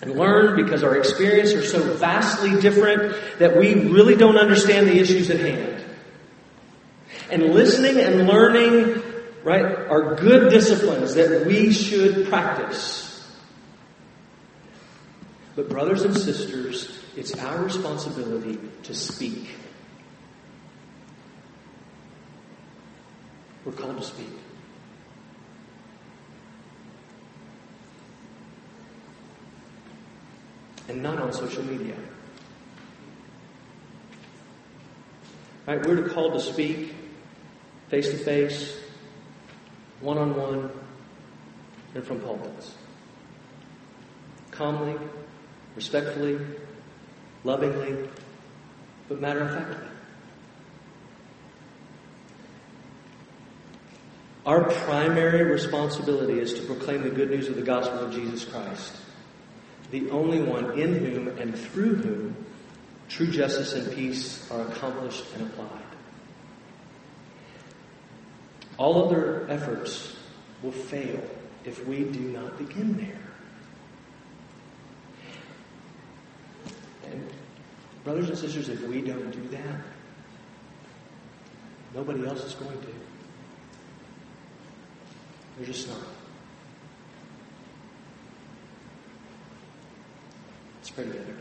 and 0.00 0.16
learn 0.16 0.64
because 0.64 0.84
our 0.84 0.96
experiences 0.96 1.64
are 1.64 1.66
so 1.66 1.92
vastly 1.94 2.60
different 2.60 3.20
that 3.40 3.56
we 3.56 3.74
really 3.74 4.14
don't 4.14 4.38
understand 4.38 4.86
the 4.86 4.96
issues 4.96 5.28
at 5.28 5.40
hand. 5.40 5.82
And 7.32 7.52
listening 7.52 7.98
and 7.98 8.28
learning, 8.28 9.02
right, 9.42 9.64
are 9.64 10.14
good 10.14 10.50
disciplines 10.50 11.14
that 11.16 11.46
we 11.48 11.72
should 11.72 12.28
practice. 12.28 13.11
But, 15.54 15.68
brothers 15.68 16.02
and 16.02 16.16
sisters, 16.16 16.98
it's 17.16 17.34
our 17.38 17.62
responsibility 17.62 18.58
to 18.84 18.94
speak. 18.94 19.56
We're 23.64 23.72
called 23.72 23.98
to 23.98 24.04
speak. 24.04 24.28
and 30.88 31.02
not 31.02 31.18
on 31.18 31.32
social 31.32 31.62
media. 31.64 31.94
Right, 35.66 35.84
we're 35.86 36.08
called 36.08 36.34
to 36.34 36.40
speak 36.40 36.94
face 37.88 38.10
to 38.10 38.16
face, 38.16 38.78
one 40.00 40.16
on 40.16 40.34
one, 40.34 40.70
and 41.94 42.04
from 42.04 42.20
pulpits. 42.20 42.74
Calmly, 44.50 44.96
respectfully, 45.76 46.38
lovingly, 47.44 48.08
but 49.08 49.20
matter 49.20 49.40
of 49.40 49.50
factly. 49.50 49.88
Our 54.44 54.64
primary 54.64 55.44
responsibility 55.44 56.40
is 56.40 56.54
to 56.54 56.62
proclaim 56.62 57.02
the 57.02 57.10
good 57.10 57.30
news 57.30 57.48
of 57.48 57.54
the 57.54 57.62
gospel 57.62 58.00
of 58.00 58.12
Jesus 58.12 58.44
Christ 58.44 58.96
the 59.92 60.10
only 60.10 60.40
one 60.40 60.78
in 60.78 60.94
whom 60.94 61.28
and 61.38 61.56
through 61.56 61.94
whom 61.96 62.46
true 63.08 63.30
justice 63.30 63.74
and 63.74 63.94
peace 63.94 64.50
are 64.50 64.62
accomplished 64.62 65.24
and 65.34 65.46
applied. 65.46 65.68
All 68.78 69.06
other 69.06 69.46
efforts 69.50 70.16
will 70.62 70.72
fail 70.72 71.22
if 71.64 71.86
we 71.86 72.04
do 72.04 72.20
not 72.20 72.56
begin 72.56 72.96
there. 72.96 73.18
And, 77.04 77.28
brothers 78.04 78.28
and 78.28 78.38
sisters, 78.38 78.68
if 78.68 78.82
we 78.82 79.00
don't 79.00 79.30
do 79.30 79.48
that, 79.56 79.80
nobody 81.94 82.26
else 82.26 82.44
is 82.44 82.54
going 82.54 82.80
to. 82.80 82.86
They're 85.56 85.66
just 85.66 85.88
not. 85.88 85.98
pray 90.94 91.04
together. 91.04 91.36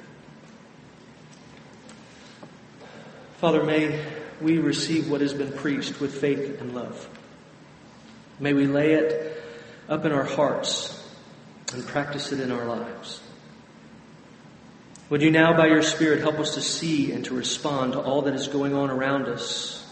Father, 3.39 3.63
may 3.63 4.05
we 4.39 4.59
receive 4.59 5.09
what 5.09 5.21
has 5.21 5.33
been 5.33 5.51
preached 5.51 5.99
with 5.99 6.19
faith 6.19 6.61
and 6.61 6.73
love. 6.73 7.09
May 8.39 8.53
we 8.53 8.67
lay 8.67 8.93
it 8.93 9.43
up 9.89 10.05
in 10.05 10.11
our 10.11 10.23
hearts 10.23 10.97
and 11.73 11.85
practice 11.85 12.31
it 12.31 12.39
in 12.39 12.51
our 12.51 12.65
lives. 12.65 13.21
Would 15.11 15.21
you 15.21 15.29
now, 15.29 15.51
by 15.57 15.67
your 15.67 15.81
Spirit, 15.81 16.21
help 16.21 16.39
us 16.39 16.53
to 16.53 16.61
see 16.61 17.11
and 17.11 17.25
to 17.25 17.35
respond 17.35 17.91
to 17.93 17.99
all 17.99 18.21
that 18.21 18.33
is 18.33 18.47
going 18.47 18.73
on 18.73 18.89
around 18.89 19.27
us 19.27 19.85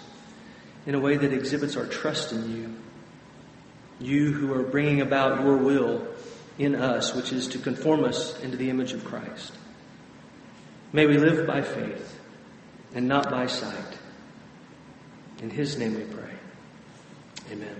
in 0.86 0.96
a 0.96 1.00
way 1.00 1.18
that 1.18 1.34
exhibits 1.34 1.76
our 1.76 1.86
trust 1.86 2.32
in 2.32 2.56
you? 2.56 2.76
You 4.00 4.32
who 4.32 4.54
are 4.54 4.64
bringing 4.64 5.02
about 5.02 5.44
your 5.44 5.58
will 5.58 6.08
in 6.58 6.74
us, 6.74 7.14
which 7.14 7.34
is 7.34 7.50
to 7.50 7.58
conform 7.58 8.06
us 8.06 8.40
into 8.40 8.56
the 8.56 8.70
image 8.70 8.94
of 8.94 9.04
Christ. 9.04 9.52
May 10.94 11.06
we 11.06 11.18
live 11.18 11.46
by 11.46 11.64
faith 11.64 12.18
and 12.96 13.10
not 13.10 13.30
by 13.30 13.48
sight. 13.48 14.00
In 15.42 15.50
His 15.50 15.78
name 15.78 15.96
we 15.96 16.04
pray. 16.04 16.34
Amen. 17.52 17.76